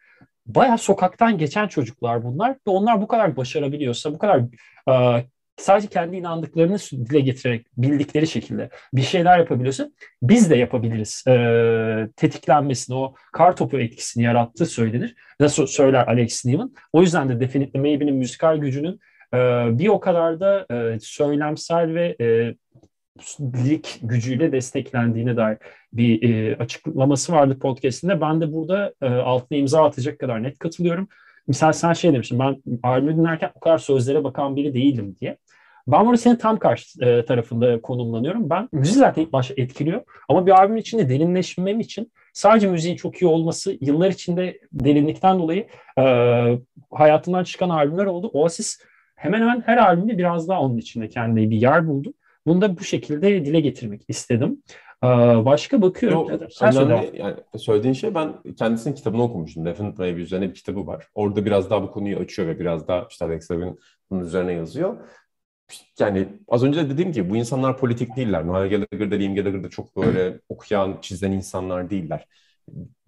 [0.46, 4.42] bayağı sokaktan geçen çocuklar bunlar ve onlar bu kadar başarabiliyorsa, bu kadar
[4.90, 5.26] e,
[5.58, 9.90] sadece kendi inandıklarını dile getirerek bildikleri şekilde bir şeyler yapabiliyorsa
[10.22, 11.24] biz de yapabiliriz.
[11.28, 11.34] E,
[12.16, 15.16] tetiklenmesini, o kar topu etkisini yarattığı söylenir.
[15.40, 16.74] Nasıl söyler Alex Newman.
[16.94, 19.00] O yüzden de Definitely Maybe'nin müzikal gücünün
[19.34, 22.56] ee, bir o kadar da e, söylemsel ve e,
[23.40, 25.58] lik gücüyle desteklendiğine dair
[25.94, 28.22] bir e, açıklaması vardı podcastinde.
[28.22, 31.08] Ben de burada e, altına imza atacak kadar net katılıyorum.
[31.48, 35.38] Misal sen şey demiştin, ben albümü dinlerken o kadar sözlere bakan biri değildim diye.
[35.88, 38.50] Ben burada senin tam karşı e, tarafında konumlanıyorum.
[38.50, 40.02] Ben müziği zaten ilk başta etkiliyor.
[40.30, 45.68] Ama bir albümün içinde derinleşmem için sadece müziğin çok iyi olması yıllar içinde derinlikten dolayı
[46.00, 46.04] e,
[46.92, 48.30] hayatımdan çıkan albümler oldu.
[48.34, 48.80] Oasis
[49.16, 52.14] hemen hemen her albümde biraz daha onun içinde kendine bir yer buldu.
[52.46, 54.64] Bunu da bu şekilde dile getirmek istedim.
[55.46, 56.30] Başka bakıyorum.
[56.30, 57.12] Yo, Sen söyle.
[57.14, 59.66] Yani söylediğin şey ben kendisinin kitabını okumuştum.
[59.66, 61.08] Definite Maybe üzerine bir kitabı var.
[61.16, 63.80] Orada biraz daha bu konuyu açıyor ve biraz daha işte Alex Levin
[64.10, 64.98] bunun üzerine yazıyor.
[66.00, 68.48] Yani az önce de dediğim gibi bu insanlar politik değiller.
[68.48, 72.28] Noel Gallagher da Liam Gallagher çok böyle okuyan, çizen insanlar değiller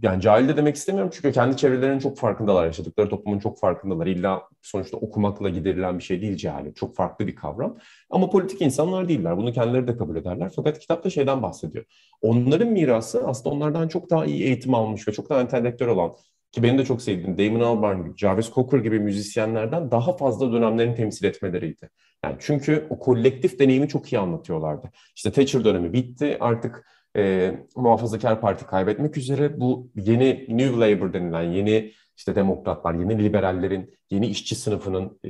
[0.02, 4.08] yani cahil de demek istemiyorum çünkü kendi çevrelerinin çok farkındalar, yaşadıkları toplumun çok farkındalar.
[4.08, 6.76] İlla sonuçta okumakla giderilen bir şey değil cehalet.
[6.76, 7.78] Çok farklı bir kavram.
[8.10, 9.38] Ama politik insanlar değiller.
[9.38, 10.52] Bunu kendileri de kabul ederler.
[10.56, 11.86] Fakat kitapta şeyden bahsediyor.
[12.22, 16.16] Onların mirası aslında onlardan çok daha iyi eğitim almış ve çok daha entelektüel olan
[16.52, 20.96] ki benim de çok sevdiğim Damon Albarn gibi, Jarvis Cocker gibi müzisyenlerden daha fazla dönemlerini
[20.96, 21.90] temsil etmeleriydi.
[22.24, 24.92] Yani çünkü o kolektif deneyimi çok iyi anlatıyorlardı.
[25.16, 26.38] İşte Thatcher dönemi bitti.
[26.40, 26.86] Artık
[27.16, 33.94] e, muhafazakar parti kaybetmek üzere bu yeni New Labour denilen yeni işte demokratlar, yeni liberallerin,
[34.12, 35.30] yeni işçi sınıfının e,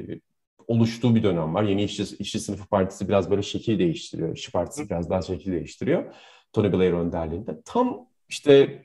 [0.68, 1.64] oluştuğu bir dönem var.
[1.64, 4.36] Yeni işçi, işçi sınıfı partisi biraz böyle şekil değiştiriyor.
[4.36, 6.14] İşçi partisi biraz daha şekil değiştiriyor.
[6.54, 7.62] Tony Blair önderliğinde.
[7.66, 8.84] Tam işte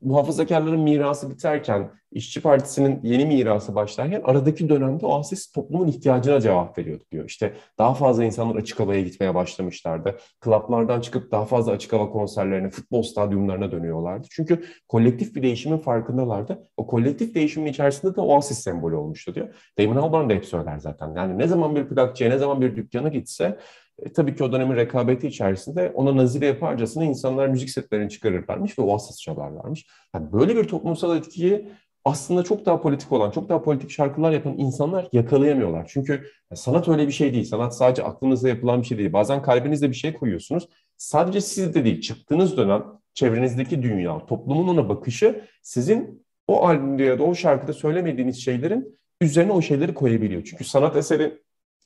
[0.00, 7.04] muhafazakarların mirası biterken, İşçi Partisi'nin yeni mirası başlarken aradaki dönemde Oasis toplumun ihtiyacına cevap veriyordu
[7.12, 7.24] diyor.
[7.24, 10.16] İşte daha fazla insanlar açık havaya gitmeye başlamışlardı.
[10.40, 14.26] Klaplardan çıkıp daha fazla açık hava konserlerine, futbol stadyumlarına dönüyorlardı.
[14.30, 16.68] Çünkü kolektif bir değişimin farkındalardı.
[16.76, 19.48] O kolektif değişimin içerisinde de Oasis sembolü olmuştu diyor.
[19.78, 21.14] Damon Albarn da hep söyler zaten.
[21.16, 23.58] Yani ne zaman bir plakçıya, ne zaman bir dükkana gitse
[23.98, 28.82] e, tabii ki o dönemin rekabeti içerisinde ona nazire yaparcasına insanlar müzik setlerini çıkarırlarmış ve
[28.82, 29.86] Oasis çalarlarmış.
[30.14, 31.68] Yani böyle bir toplumsal etkiyi
[32.06, 35.86] aslında çok daha politik olan, çok daha politik şarkılar yapan insanlar yakalayamıyorlar.
[35.88, 37.44] Çünkü sanat öyle bir şey değil.
[37.44, 39.12] Sanat sadece aklınızda yapılan bir şey değil.
[39.12, 40.68] Bazen kalbinizde bir şey koyuyorsunuz.
[40.96, 42.84] Sadece siz de değil, çıktığınız dönem
[43.14, 49.52] çevrenizdeki dünya, toplumun ona bakışı sizin o albümde ya da o şarkıda söylemediğiniz şeylerin üzerine
[49.52, 50.44] o şeyleri koyabiliyor.
[50.44, 51.38] Çünkü sanat eseri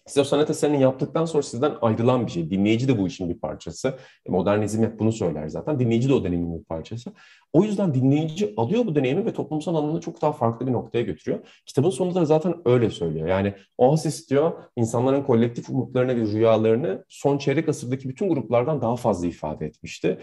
[0.06, 2.50] siz o sanat eserini yaptıktan sonra sizden ayrılan bir şey.
[2.50, 3.98] Dinleyici de bu işin bir parçası.
[4.26, 5.78] E, modernizm hep bunu söyler zaten.
[5.78, 7.12] Dinleyici de o deneyimin bir parçası.
[7.52, 11.62] O yüzden dinleyici alıyor bu deneyimi ve toplumsal anlamda çok daha farklı bir noktaya götürüyor.
[11.66, 13.28] Kitabın sonunda da zaten öyle söylüyor.
[13.28, 19.26] Yani Oasis diyor insanların kolektif umutlarını ve rüyalarını son çeyrek asırdaki bütün gruplardan daha fazla
[19.26, 20.18] ifade etmişti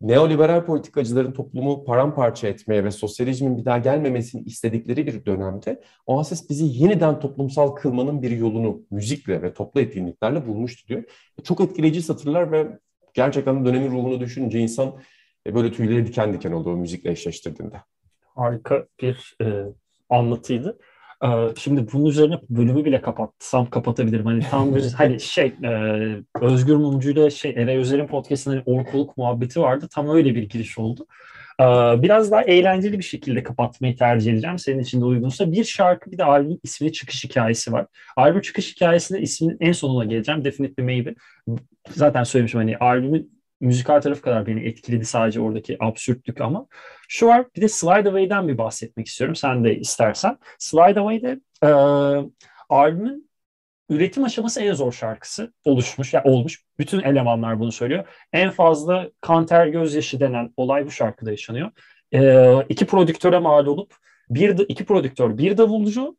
[0.00, 6.64] neoliberal politikacıların toplumu paramparça etmeye ve sosyalizmin bir daha gelmemesini istedikleri bir dönemde Oasis bizi
[6.64, 11.04] yeniden toplumsal kılmanın bir yolunu müzikle ve toplu etkinliklerle bulmuştu diyor.
[11.44, 12.78] Çok etkileyici satırlar ve
[13.14, 14.94] gerçekten dönemin ruhunu düşününce insan
[15.46, 17.76] e, böyle tüyleri diken diken oluyor müzikle eşleştirdiğinde.
[18.34, 19.64] Harika bir e,
[20.10, 20.78] anlatıydı.
[21.24, 24.26] Ee, şimdi bunun üzerine bölümü bile kapatsam kapatabilirim.
[24.26, 25.70] Hani tam bir hani şey e,
[26.40, 29.88] Özgür Mumcu ile şey Eray Özer'in podcast'ında hani orkuluk muhabbeti vardı.
[29.94, 31.06] Tam öyle bir giriş oldu.
[31.60, 31.64] Ee,
[32.02, 34.58] biraz daha eğlenceli bir şekilde kapatmayı tercih edeceğim.
[34.58, 35.52] Senin için de uygunsa.
[35.52, 37.86] Bir şarkı bir de albüm ismini çıkış hikayesi var.
[38.16, 40.44] Albüm çıkış hikayesinde isminin en sonuna geleceğim.
[40.44, 41.14] Definitely Maybe.
[41.90, 43.33] Zaten söylemişim hani albümün
[43.64, 46.66] müzikal tarafı kadar beni etkiledi sadece oradaki absürtlük ama.
[47.08, 50.38] Şu var bir de Slide Away'den bir bahsetmek istiyorum sen de istersen.
[50.58, 51.70] Slide Away'de e,
[52.68, 53.30] albümün
[53.88, 56.64] üretim aşaması en zor şarkısı oluşmuş, yani olmuş.
[56.78, 58.04] Bütün elemanlar bunu söylüyor.
[58.32, 61.70] En fazla kanter gözyaşı denen olay bu şarkıda yaşanıyor.
[62.14, 63.94] E, iki prodüktöre mal olup
[64.30, 66.16] bir iki prodüktör, bir davulcu,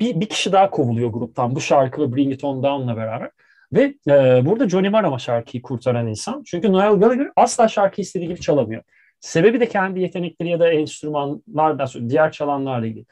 [0.00, 3.30] bir, bir kişi daha kovuluyor gruptan bu şarkı ve Bring It On Down'la beraber.
[3.72, 6.42] Ve e, burada Johnny Marr ama şarkıyı kurtaran insan.
[6.46, 8.82] Çünkü Noel Gallagher asla şarkı istediği gibi çalamıyor.
[9.20, 13.04] Sebebi de kendi yetenekleri ya da enstrümanlardan, diğer çalanlarla ilgili.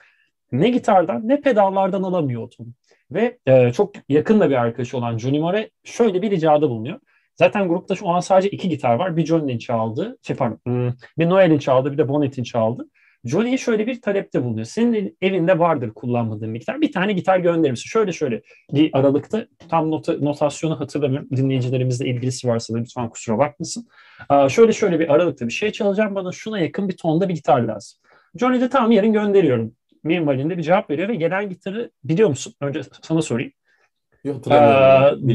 [0.53, 2.69] Ne gitardan ne pedallardan alamıyor tonu.
[3.11, 7.01] Ve e, çok yakın da bir arkadaşı olan Johnny Marr'e şöyle bir ricada bulunuyor.
[7.37, 9.17] Zaten grupta şu an sadece iki gitar var.
[9.17, 12.89] Bir Johnny'nin çaldığı, şey pardon, hmm, bir Noel'in çaldığı, bir de Bonnet'in çaldığı.
[13.25, 14.66] Johnny'ye şöyle bir talepte bulunuyor.
[14.66, 16.81] Senin evinde vardır kullanmadığın bir gitar.
[16.81, 17.89] Bir tane gitar gönderir misin?
[17.89, 18.43] Şöyle şöyle
[18.73, 21.29] bir aralıkta tam nota, notasyonu hatırlamıyorum.
[21.37, 23.89] Dinleyicilerimizle ilgisi varsa da lütfen kusura bakmasın.
[24.29, 26.14] Aa, şöyle şöyle bir aralıkta bir şey çalacağım.
[26.14, 27.99] Bana şuna yakın bir tonda bir gitar lazım.
[28.37, 29.73] Johnny de tamam yarın gönderiyorum.
[30.05, 32.55] Minvalinde bir cevap veriyor ve gelen gitarı biliyor musun?
[32.61, 33.53] Önce sana sorayım.
[34.25, 34.51] Yok, ee,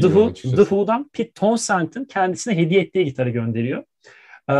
[0.00, 3.84] Who, The Who'dan Pete Townsend'in kendisine hediye ettiği gitarı gönderiyor.
[4.48, 4.54] Ee,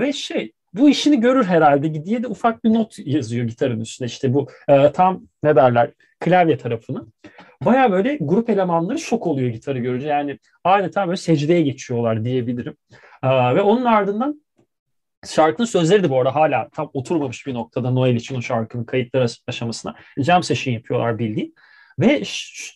[0.00, 4.06] ve şey bu işini görür herhalde diye de ufak bir not yazıyor gitarın üstüne.
[4.06, 7.06] İşte bu e, tam ne derler klavye tarafını.
[7.64, 10.08] Baya böyle grup elemanları şok oluyor gitarı görünce.
[10.08, 12.76] Yani adeta böyle secdeye geçiyorlar diyebilirim.
[13.22, 14.42] E, ve onun ardından
[15.26, 19.26] şarkının sözleri de bu arada hala tam oturmamış bir noktada Noel için o şarkının kayıtları
[19.46, 21.54] aşamasına jam session yapıyorlar bildiğin.
[21.98, 22.22] Ve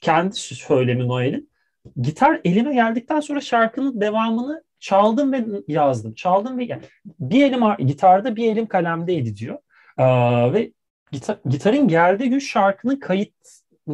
[0.03, 1.51] kendi söylemi Noel'in
[1.97, 6.14] gitar elime geldikten sonra şarkının devamını çaldım ve yazdım.
[6.14, 9.59] Çaldım ve yani bir elim gitarda bir elim kalemdeydi diyor.
[9.99, 10.05] Ee,
[10.53, 10.72] ve
[11.12, 13.33] gitar, gitarın geldiği gün şarkının kayıt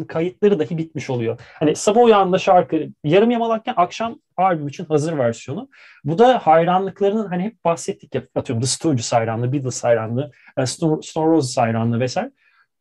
[0.09, 1.41] kayıtları dahi bitmiş oluyor.
[1.59, 5.69] Hani sabah uyandığında şarkı yarım yamalakken akşam albüm için hazır versiyonu.
[6.05, 10.31] Bu da hayranlıklarının hani hep bahsettik ya atıyorum The Stooges hayranlığı, Beatles hayranlığı,
[10.65, 12.33] Stone, Stone Roses hayranlığı vesaire.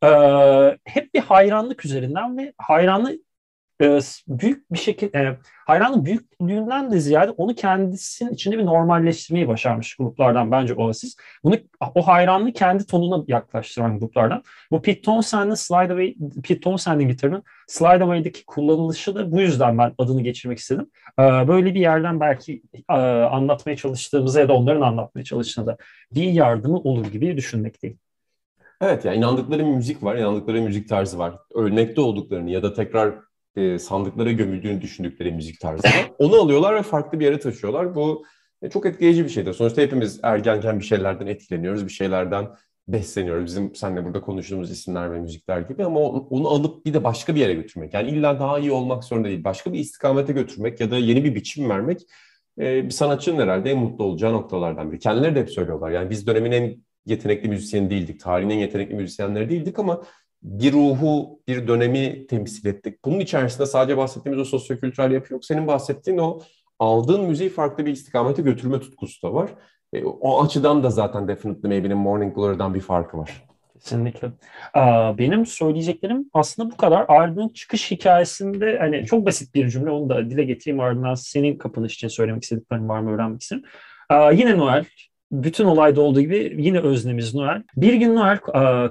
[0.04, 3.20] Ee, hep bir hayranlık üzerinden ve hayranlık
[3.82, 9.96] e, büyük bir şekilde e, hayranın büyüklüğünden de ziyade onu kendisinin içinde bir normalleştirmeyi başarmış
[9.96, 11.16] gruplardan bence Oasis.
[11.44, 11.56] Bunu
[11.94, 14.42] o hayranlığı kendi tonuna yaklaştıran gruplardan.
[14.70, 19.94] Bu Pete Townsend'in Slide Away, Pete Townsend'in gitarının Slide Away'daki kullanılışı da bu yüzden ben
[19.98, 20.90] adını geçirmek istedim.
[21.18, 25.76] E, böyle bir yerden belki e, anlatmaya çalıştığımızda ya da onların anlatmaya çalıştığında da
[26.14, 27.98] bir yardımı olur gibi düşünmekteyim.
[28.80, 31.34] Evet yani inandıkları müzik var, inandıkları müzik tarzı var.
[31.54, 33.14] Ölmekte olduklarını ya da tekrar
[33.56, 35.88] e, sandıklara gömüldüğünü düşündükleri müzik tarzı.
[36.18, 37.94] Onu alıyorlar ve farklı bir yere taşıyorlar.
[37.94, 38.24] Bu
[38.62, 39.52] e, çok etkileyici bir şeydir.
[39.52, 42.48] Sonuçta hepimiz ergenken bir şeylerden etkileniyoruz, bir şeylerden
[42.88, 43.44] besleniyoruz.
[43.44, 47.40] Bizim seninle burada konuştuğumuz isimler ve müzikler gibi ama onu alıp bir de başka bir
[47.40, 47.94] yere götürmek.
[47.94, 49.44] Yani illa daha iyi olmak zorunda değil.
[49.44, 52.00] Başka bir istikamete götürmek ya da yeni bir biçim vermek
[52.58, 54.98] e, bir sanatçının herhalde en mutlu olacağı noktalardan biri.
[54.98, 55.90] Kendileri de hep söylüyorlar.
[55.90, 56.76] Yani biz dönemin en
[57.06, 58.20] yetenekli müzisyeni değildik.
[58.20, 60.02] Tarihin en yetenekli müzisyenleri değildik ama
[60.42, 63.04] bir ruhu, bir dönemi temsil ettik.
[63.04, 65.44] Bunun içerisinde sadece bahsettiğimiz o sosyokültürel yapı yok.
[65.44, 66.40] Senin bahsettiğin o
[66.78, 69.50] aldığın müziği farklı bir istikamete götürme tutkusu da var.
[69.92, 73.44] E, o açıdan da zaten Definitely Maybe'nin Morning Glory'den bir farkı var.
[73.74, 74.28] Kesinlikle.
[75.18, 77.04] Benim söyleyeceklerim aslında bu kadar.
[77.08, 81.94] Albümün çıkış hikayesinde hani çok basit bir cümle onu da dile getireyim ardından senin kapanış
[81.94, 83.64] için söylemek istediklerin var mı öğrenmek isterim.
[84.32, 84.84] Yine Noel
[85.32, 87.62] bütün olayda olduğu gibi yine öznemiz Noel.
[87.76, 88.38] Bir gün Noel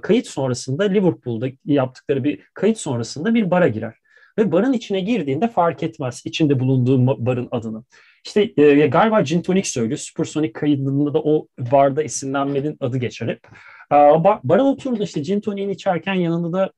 [0.01, 3.95] kayıt sonrasında Liverpool'da yaptıkları bir kayıt sonrasında bir bara girer.
[4.37, 7.83] Ve barın içine girdiğinde fark etmez içinde bulunduğu barın adını.
[8.25, 9.97] İşte e, galiba Gin Tonic söylüyor.
[9.97, 13.39] Supersonic kaydında da o barda esinlenmenin adı geçer hep.
[13.91, 16.71] E, bar, bara oturdu işte Gin Tonic'in içerken yanında da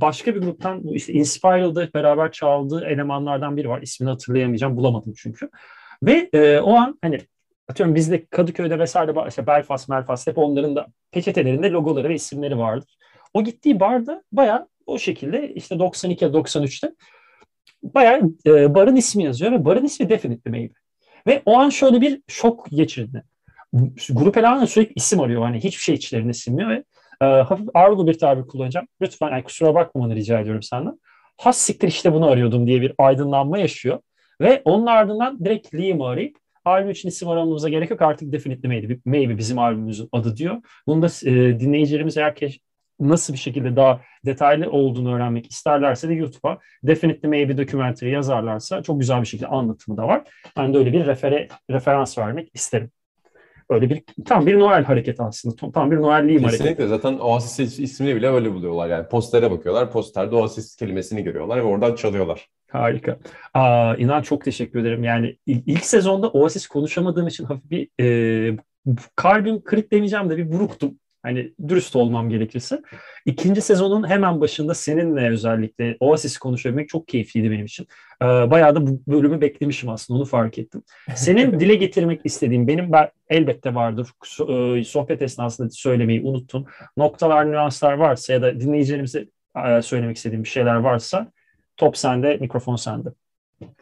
[0.00, 3.82] başka bir gruptan işte Inspired'da beraber çaldığı elemanlardan biri var.
[3.82, 4.76] İsmini hatırlayamayacağım.
[4.76, 5.48] Bulamadım çünkü.
[6.02, 7.20] Ve e, o an hani
[7.72, 12.96] atıyorum bizde Kadıköy'de vesaire işte Belfast, Belfast hep onların da peçetelerinde logoları ve isimleri vardır.
[13.34, 16.92] O gittiği barda bayağı o şekilde işte 92 93'te
[17.82, 20.72] bayağı e, barın ismi yazıyor ve barın ismi Definitely Maybe.
[21.26, 23.24] Ve o an şöyle bir şok geçirdi.
[24.10, 25.42] Grup elemanı sürekli isim arıyor.
[25.42, 26.84] Hani hiçbir şey içlerine sinmiyor ve
[27.22, 28.86] e, hafif ağırlı bir tabir kullanacağım.
[29.02, 31.00] Lütfen yani kusura bakmamanı rica ediyorum senden.
[31.36, 33.98] Has siktir işte bunu arıyordum diye bir aydınlanma yaşıyor.
[34.40, 39.38] Ve onun ardından direkt Liam'ı arayıp albüm için isim aramamıza gerek yok artık Definitely Maybe,
[39.38, 40.56] bizim albümümüzün adı diyor.
[40.86, 42.34] Bunu da e, dinleyicilerimiz eğer
[43.00, 49.00] nasıl bir şekilde daha detaylı olduğunu öğrenmek isterlerse de YouTube'a Definitely Maybe Documentary yazarlarsa çok
[49.00, 50.22] güzel bir şekilde anlatımı da var.
[50.56, 52.90] Ben de öyle bir refere, referans vermek isterim.
[53.72, 55.72] Öyle bir tam bir Noel hareketi aslında.
[55.72, 56.62] Tam bir Noel'liyim hareketi.
[56.62, 58.88] Kesinlikle zaten Oasis ismini bile öyle buluyorlar.
[58.88, 59.90] Yani postere bakıyorlar.
[59.90, 62.48] Posterde Oasis kelimesini görüyorlar ve oradan çalıyorlar.
[62.70, 63.18] Harika.
[63.54, 65.04] Aa, inan çok teşekkür ederim.
[65.04, 68.56] Yani ilk sezonda Oasis konuşamadığım için hafif bir e,
[69.16, 70.98] kalbim kırık demeyeceğim de bir buruktum.
[71.22, 72.82] Hani dürüst olmam gerekirse.
[73.26, 77.86] İkinci sezonun hemen başında seninle özellikle Oasis konuşabilmek çok keyifliydi benim için.
[78.22, 80.82] Ee, bayağı da bu bölümü beklemişim aslında onu fark ettim.
[81.14, 84.08] Senin dile getirmek istediğin benim ben, elbette vardır.
[84.48, 86.66] E, sohbet esnasında söylemeyi unuttun.
[86.96, 89.28] Noktalar, nüanslar varsa ya da dinleyicilerimize
[89.66, 91.32] e, söylemek istediğim bir şeyler varsa
[91.76, 93.08] top sende, mikrofon sende.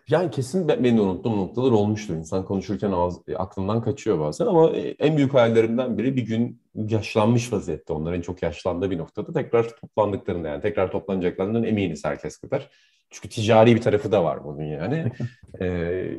[0.08, 2.14] Yani kesin benim de unuttuğum noktalar olmuştur.
[2.14, 6.62] İnsan konuşurken ağız, e, aklından kaçıyor bazen ama e, en büyük hayallerimden biri bir gün
[6.74, 12.70] yaşlanmış vaziyette onların çok yaşlandığı bir noktada tekrar toplandıklarında yani tekrar toplanacaklarından eminiz herkes kadar.
[13.10, 15.12] Çünkü ticari bir tarafı da var bunun yani.
[15.60, 16.10] ee,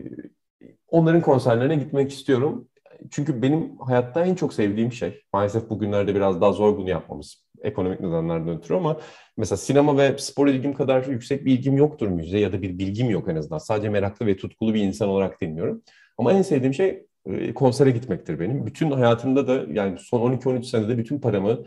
[0.87, 2.67] onların konserlerine gitmek istiyorum.
[3.09, 7.99] Çünkü benim hayatta en çok sevdiğim şey, maalesef bugünlerde biraz daha zor bunu yapmamız ekonomik
[7.99, 8.97] nedenlerden ötürü ama
[9.37, 13.09] mesela sinema ve spor ilgim kadar yüksek bir ilgim yoktur müziğe ya da bir bilgim
[13.09, 13.57] yok en azından.
[13.57, 15.81] Sadece meraklı ve tutkulu bir insan olarak dinliyorum.
[16.17, 18.65] Ama en sevdiğim şey e, konsere gitmektir benim.
[18.65, 21.63] Bütün hayatımda da yani son 12-13 senede bütün paramı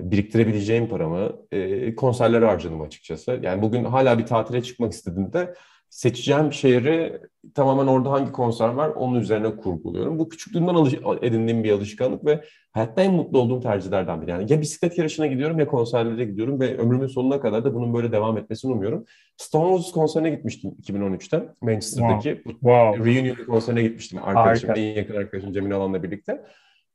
[0.00, 3.40] biriktirebileceğim paramı e, konserlere harcadım açıkçası.
[3.42, 5.54] Yani bugün hala bir tatile çıkmak istediğimde
[5.96, 7.20] seçeceğim şehri
[7.54, 10.18] tamamen orada hangi konser var onun üzerine kurguluyorum.
[10.18, 14.30] Bu küçüklüğümden alış- edindiğim bir alışkanlık ve hayatta en mutlu olduğum tercihlerden biri.
[14.30, 18.12] Yani ya bisiklet yarışına gidiyorum ya konserlere gidiyorum ve ömrümün sonuna kadar da bunun böyle
[18.12, 19.04] devam etmesini umuyorum.
[19.36, 22.34] Stone Roses konserine gitmiştim 2013'te Manchester'daki.
[22.34, 22.52] Wow.
[22.60, 23.14] wow.
[23.14, 26.42] Reunion konserine gitmiştim arkadaşım, en yakın arkadaşım Cemil Alan'la birlikte.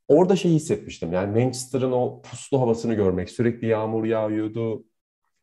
[0.08, 3.30] Orada şey hissetmiştim yani Manchester'ın o puslu havasını görmek.
[3.30, 4.84] Sürekli yağmur yağıyordu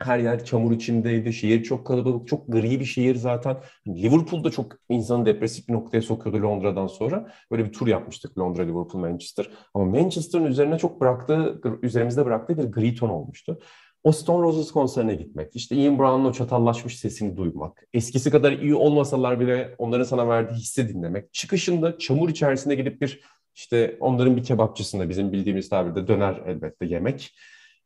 [0.02, 1.32] her yer çamur içindeydi.
[1.32, 3.56] Şehir çok kalabalık, çok gri bir şehir zaten.
[3.88, 7.32] Liverpool'da çok insanı depresif bir noktaya sokuyordu Londra'dan sonra.
[7.50, 9.50] Böyle bir tur yapmıştık Londra, Liverpool, Manchester.
[9.74, 13.58] Ama Manchester'ın üzerine çok bıraktığı, üzerimizde bıraktığı bir gri ton olmuştu.
[14.04, 18.74] O Stone Roses konserine gitmek, işte Ian Brown'un o çatallaşmış sesini duymak, eskisi kadar iyi
[18.74, 23.20] olmasalar bile onların sana verdiği hissi dinlemek, çıkışında çamur içerisinde gidip bir
[23.54, 27.34] işte onların bir kebapçısında bizim bildiğimiz tabirde döner elbette yemek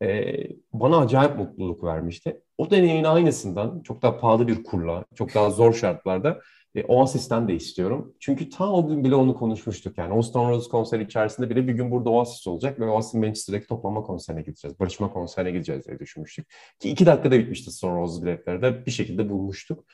[0.03, 0.35] e,
[0.73, 2.41] bana acayip mutluluk vermişti.
[2.59, 6.41] O deneyimin aynısından çok daha pahalı bir kurla, çok daha zor şartlarda
[6.75, 8.15] e, Oasis'ten de istiyorum.
[8.21, 9.99] Çünkü ta o gün bile onu konuşmuştuk.
[9.99, 13.67] Yani o Stone Roses konseri içerisinde bile bir gün burada Oasis olacak ve Oasis Manchester'daki
[13.67, 14.81] toplama konserine gideceğiz.
[14.81, 16.47] Barışma konserine gideceğiz diye düşünmüştük.
[16.81, 19.85] Ki iki dakikada bitmişti Stone Roses biletleri de bir şekilde bulmuştuk.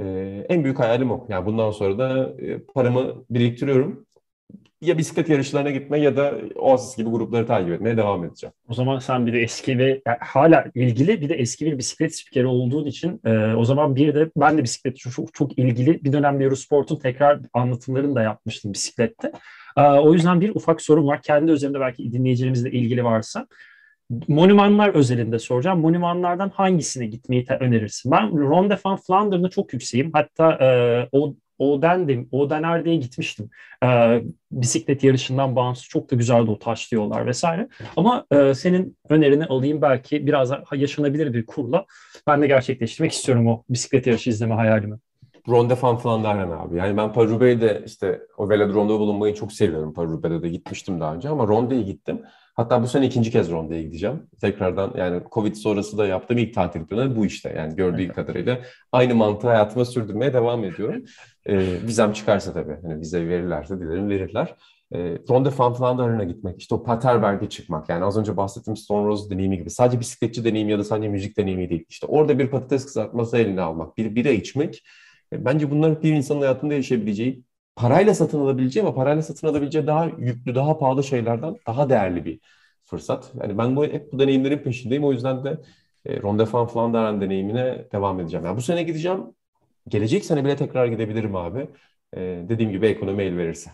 [0.00, 1.26] Ee, en büyük hayalim o.
[1.28, 4.06] Yani bundan sonra da e, paramı biriktiriyorum
[4.80, 8.52] ya bisiklet yarışlarına gitme ya da Oasis gibi grupları takip etmeye devam edeceğim.
[8.68, 12.16] O zaman sen bir de eski ve yani hala ilgili bir de eski bir bisiklet
[12.16, 16.12] spikeri olduğun için e, o zaman bir de ben de bisiklet çok, çok ilgili bir
[16.12, 19.32] dönem Eurosport'un tekrar anlatımlarını da yapmıştım bisiklette.
[19.76, 21.22] O yüzden bir ufak sorum var.
[21.22, 23.46] Kendi üzerimde belki dinleyicilerimizle ilgili varsa.
[24.28, 25.80] Monumanlar özelinde soracağım.
[25.80, 28.12] Monumanlardan hangisine gitmeyi önerirsin?
[28.12, 30.10] Ben Ronde van Vlaanderen'a çok yükseğim.
[30.12, 30.68] Hatta e,
[31.12, 33.50] o Oden'dim, Odener'de'ye gitmiştim.
[33.84, 34.20] E,
[34.52, 37.68] bisiklet yarışından bağımsız çok da güzeldi o taşlı yollar vesaire.
[37.96, 41.86] Ama e, senin önerini alayım belki biraz yaşanabilir bir kurla.
[42.26, 44.98] Ben de gerçekleştirmek istiyorum o bisiklet yarışı izleme hayalimi.
[45.48, 46.76] Ronde van Vlaanderen abi.
[46.76, 49.94] Yani ben Parubey'de işte o velodromda bulunmayı çok seviyorum.
[49.94, 52.22] Parubey'de de gitmiştim daha önce ama Ronde'ye gittim.
[52.58, 54.22] Hatta bu sene ikinci kez Ronde'ye gideceğim.
[54.40, 57.54] Tekrardan yani Covid sonrası da yaptığım ilk tatil planı bu işte.
[57.56, 58.58] Yani gördüğü kadarıyla
[58.92, 61.04] aynı mantığı hayatıma sürdürmeye devam ediyorum.
[61.46, 62.76] Ee, vizem çıkarsa tabii.
[62.82, 64.54] Hani vize verirlerse dilerim verirler.
[64.94, 67.88] Ee, Ronde van Vlaanderen'a gitmek, işte o Paterberg'e çıkmak.
[67.88, 69.70] Yani az önce bahsettiğim Stone Rose deneyimi gibi.
[69.70, 71.84] Sadece bisikletçi deneyimi ya da sadece müzik deneyimi değil.
[71.88, 74.84] İşte orada bir patates kızartması eline almak, bir bira içmek.
[75.32, 77.42] E, bence bunlar bir insanın hayatında yaşayabileceği
[77.78, 82.40] parayla satın alabileceği ama parayla satın alabileceği daha yüklü, daha pahalı şeylerden daha değerli bir
[82.84, 83.32] fırsat.
[83.42, 85.04] Yani ben bu hep bu deneyimlerin peşindeyim.
[85.04, 85.58] O yüzden de
[86.06, 88.46] e, Ronde van Vlaanderen deneyimine devam edeceğim.
[88.46, 89.24] Yani bu sene gideceğim.
[89.88, 91.68] Gelecek sene bile tekrar gidebilirim abi.
[92.16, 93.70] E, dediğim gibi ekonomi el verirse.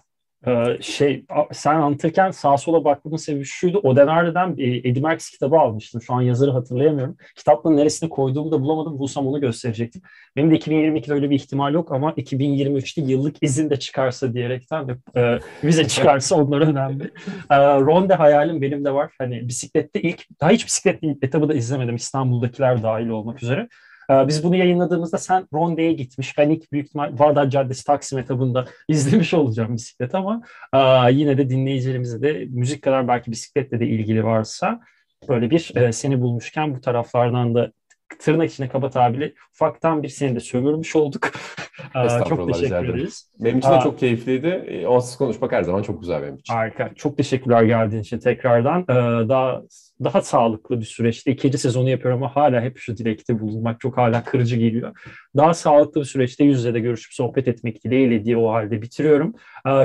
[0.46, 3.78] Ee, şey sen anlatırken sağa sola bakmamın sebebi şuydu.
[3.78, 6.02] Odenarde'den bir Eddie Merckx kitabı almıştım.
[6.02, 7.16] Şu an yazarı hatırlayamıyorum.
[7.36, 8.98] Kitaplığın neresine koyduğumu da bulamadım.
[8.98, 10.02] Bulsam onu gösterecektim.
[10.36, 14.96] Benim de 2022'de öyle bir ihtimal yok ama 2023'te yıllık izin de çıkarsa diyerekten de
[15.16, 17.04] e, vize çıkarsa onlar önemli.
[17.50, 19.10] E, Ronde hayalim benim de var.
[19.18, 21.96] Hani bisiklette ilk daha hiç bisiklet etabı da izlemedim.
[21.96, 23.68] İstanbul'dakiler dahil olmak üzere.
[24.10, 26.38] Ee, biz bunu yayınladığımızda sen Ronde'ye gitmiş.
[26.38, 30.42] Ben ilk büyük ihtimal Bağdat Caddesi Taksim etabında izlemiş olacağım bisiklet ama
[30.74, 30.78] e,
[31.12, 34.80] yine de dinleyicilerimize de müzik kadar belki bisikletle de ilgili varsa
[35.28, 37.72] böyle bir e, seni bulmuşken bu taraflardan da
[38.18, 41.30] tırnak içine kaba tabiri ufaktan bir seni de sömürmüş olduk.
[42.28, 43.30] çok teşekkür ederiz.
[43.40, 44.46] Benim için de çok keyifliydi.
[44.46, 46.54] E, onsuz konuşmak her zaman çok güzel benim için.
[46.54, 46.90] Harika.
[46.94, 48.86] Çok teşekkürler geldiğin için tekrardan.
[49.28, 49.62] Daha
[50.04, 54.24] daha sağlıklı bir süreçte ikinci sezonu yapıyorum ama hala hep şu dilekte bulunmak çok hala
[54.24, 54.96] kırıcı geliyor.
[55.36, 59.34] Daha sağlıklı bir süreçte yüz yüze de görüşüp sohbet etmek dileğiyle diye o halde bitiriyorum.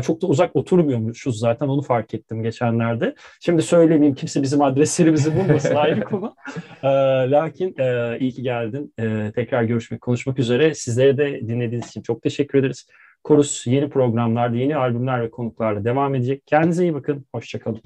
[0.03, 3.15] Çok da uzak oturmuyormuşuz zaten onu fark ettim geçenlerde.
[3.39, 6.35] Şimdi söylemeyeyim kimse bizim adreslerimizi bulmasın ayrı konu.
[7.31, 7.75] Lakin
[8.19, 8.93] iyi ki geldin.
[9.35, 10.73] Tekrar görüşmek, konuşmak üzere.
[10.73, 12.87] Sizlere de dinlediğiniz için çok teşekkür ederiz.
[13.23, 16.43] Korus yeni programlarda, yeni albümler ve konuklarla devam edecek.
[16.47, 17.25] Kendinize iyi bakın.
[17.33, 17.81] Hoşçakalın.